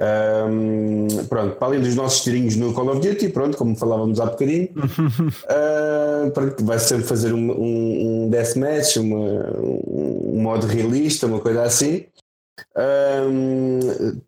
[0.00, 4.26] Um, pronto, para além dos nossos tirinhos no Call of Duty, pronto, como falávamos há
[4.26, 11.40] bocadinho, uh, pronto, vai sempre fazer um, um, um deathmatch, uma, um modo realista, uma
[11.40, 12.06] coisa assim.
[12.76, 14.20] Um,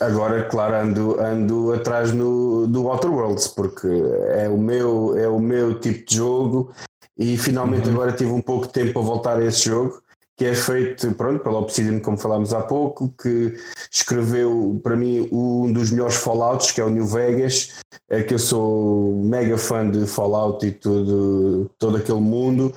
[0.00, 3.88] agora, claro, ando, ando atrás no, do Outer Worlds, porque
[4.30, 6.72] é o, meu, é o meu tipo de jogo
[7.16, 7.94] e finalmente uhum.
[7.94, 10.01] agora tive um pouco de tempo para voltar a esse jogo
[10.42, 13.54] que é feito pronto, pela Obsidian, como falámos há pouco, que
[13.88, 17.74] escreveu para mim um dos melhores Fallouts, que é o New Vegas,
[18.10, 22.74] é que eu sou mega fã de Fallout e todo, todo aquele mundo,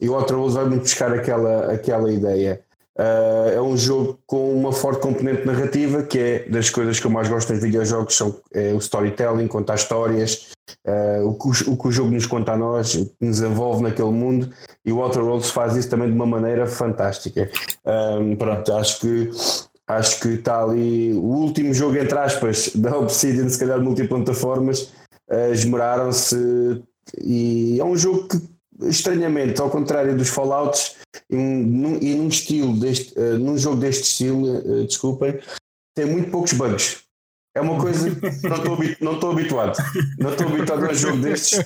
[0.00, 2.62] e o Outer Worlds vai muito buscar aquela, aquela ideia.
[2.98, 7.10] Uh, é um jogo com uma forte componente narrativa, que é das coisas que eu
[7.12, 10.50] mais gosto nos videojogos, são é o storytelling, contar histórias,
[10.84, 14.50] uh, o, que o, que o, jogo nos conta a nós, nos envolve naquele mundo,
[14.84, 17.48] e o Outer Worlds faz isso também de uma maneira fantástica.
[17.86, 19.30] Um, pronto, acho que
[19.86, 24.92] acho que está ali o último jogo, entre aspas, da Obsidian, se calhar multiplataformas,
[25.30, 26.82] uh, esmeraram-se
[27.16, 30.96] e é um jogo que estranhamente, ao contrário dos Fallouts,
[31.30, 35.40] e num, estilo deste, uh, num jogo deste estilo, uh, desculpem,
[35.96, 37.02] tem muito poucos bugs.
[37.56, 39.76] É uma coisa que não estou habituado.
[40.18, 41.58] Não estou habituado a um jogo destes.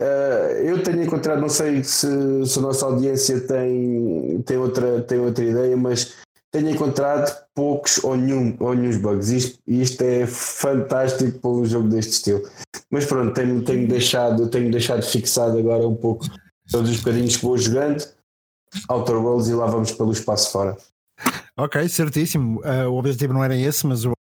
[0.00, 2.06] Uh, eu tenho encontrado, não sei se,
[2.46, 6.14] se a nossa audiência tem, tem, outra, tem outra ideia, mas
[6.54, 9.28] tenho encontrado poucos ou nenhum, ou nenhum bugs.
[9.28, 12.48] Isto, isto é fantástico para um jogo deste estilo.
[12.88, 16.24] Mas pronto, tenho, tenho, deixado, tenho deixado fixado agora um pouco
[16.70, 18.06] todos os bocadinhos que vou jogando.
[18.88, 20.76] Outer Worlds e lá vamos pelo espaço fora.
[21.56, 22.60] Ok, certíssimo.
[22.60, 24.12] Uh, o objetivo não era esse, mas o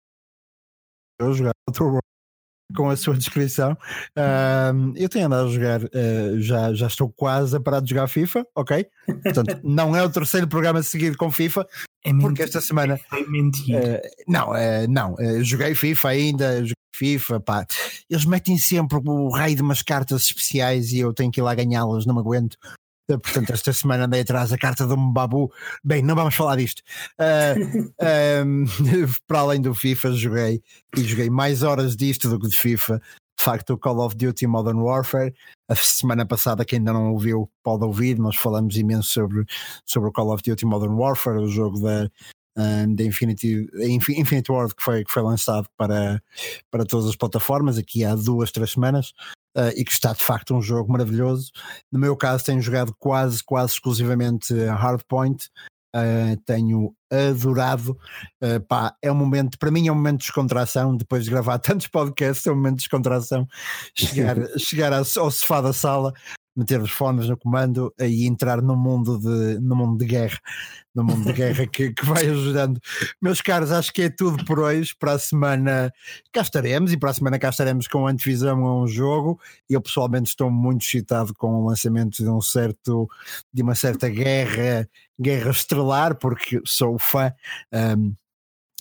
[1.21, 2.12] eu jogar Outer Worlds
[2.75, 3.73] com a sua descrição.
[4.17, 8.09] Uh, eu tenho andado a jogar, uh, já, já estou quase a parar de jogar
[8.09, 8.87] FIFA, ok?
[9.23, 11.67] Portanto, não é o terceiro programa seguido com FIFA,
[12.05, 12.99] é porque esta semana.
[13.13, 14.03] É mentira.
[14.05, 14.53] Uh, não,
[14.89, 17.67] não, joguei FIFA ainda, joguei FIFA, pá.
[18.09, 21.55] Eles metem sempre o raio de umas cartas especiais e eu tenho que ir lá
[21.55, 22.57] ganhá-las, não me aguento.
[23.19, 25.53] Portanto, esta semana andei atrás da carta do Mbabu.
[25.85, 26.83] Bem, não vamos falar disto.
[27.19, 27.93] Uh,
[28.47, 28.65] um,
[29.27, 30.63] para além do FIFA, joguei
[30.97, 33.01] e joguei mais horas disto do que de FIFA.
[33.39, 35.35] De facto, o Call of Duty Modern Warfare.
[35.69, 38.19] A semana passada, quem ainda não ouviu, pode ouvir.
[38.19, 39.45] Nós falamos imenso sobre,
[39.87, 42.09] sobre o Call of Duty Modern Warfare, o jogo da,
[42.55, 46.23] da Infinity, Infinity World que foi, que foi lançado para,
[46.71, 49.13] para todas as plataformas aqui há duas, três semanas
[49.57, 51.51] uh, e que está de facto um jogo maravilhoso.
[51.91, 55.49] No meu caso, tenho jogado quase, quase exclusivamente Hardpoint.
[55.95, 57.99] Uh, tenho adorado.
[58.43, 60.97] Uh, pá, é um momento, para mim é um momento de descontração.
[60.97, 63.47] Depois de gravar tantos podcasts, é um momento de descontração.
[63.95, 66.15] Chegar, chegar ao sofá da sala,
[66.55, 70.39] meter os fones no comando e entrar no mundo de, no mundo de guerra,
[70.95, 72.81] no mundo de guerra que, que vai ajudando.
[73.21, 74.95] Meus caros, acho que é tudo por hoje.
[74.99, 75.93] Para a semana
[76.33, 79.41] cá estaremos e para a semana cá estaremos com antevisão a um jogo.
[79.69, 83.09] Eu pessoalmente estou muito excitado com o lançamento de um certo,
[83.53, 84.89] de uma certa guerra,
[85.19, 87.33] guerra estrelar, porque sou fã.
[87.73, 88.15] Um,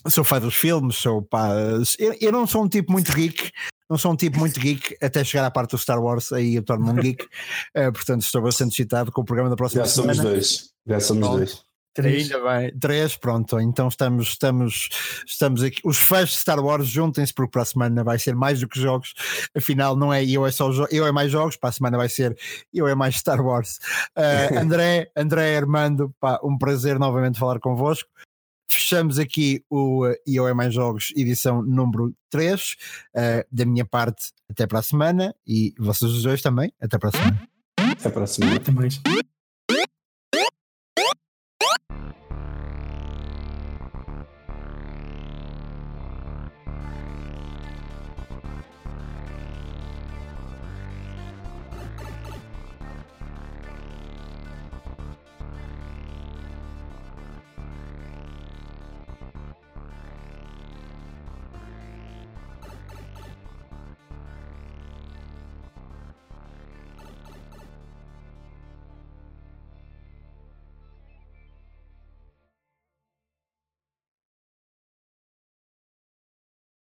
[0.08, 1.50] sou fã dos filmes, sou pá,
[1.98, 3.52] eu, eu, não sou um tipo muito geek,
[3.92, 6.62] não sou um tipo muito geek até chegar à parte do Star Wars, aí eu
[6.62, 10.14] torno-me um geek, uh, portanto estou bastante excitado com o programa da próxima Já semana.
[10.14, 11.36] somos dois, já somos Pronto.
[11.36, 11.72] dois.
[11.94, 12.32] Três.
[12.32, 13.60] Ainda bem, três, pronto.
[13.60, 14.88] Então estamos, estamos,
[15.26, 15.78] estamos aqui.
[15.84, 18.80] Os fãs de Star Wars juntem-se porque para a semana vai ser mais do que
[18.80, 19.12] jogos.
[19.54, 22.34] Afinal, não é eu é só eu é mais jogos, para a semana vai ser
[22.72, 23.78] eu é mais Star Wars.
[24.16, 28.08] Uh, André, André Armando, pá, um prazer novamente falar convosco.
[28.72, 32.76] Fechamos aqui o uh, Eu é Mais Jogos, edição número 3.
[33.14, 35.34] Uh, da minha parte, até para a semana.
[35.46, 37.48] E vocês os dois também, até para a semana.
[37.78, 38.56] Até para a semana.
[38.56, 38.98] Até mais.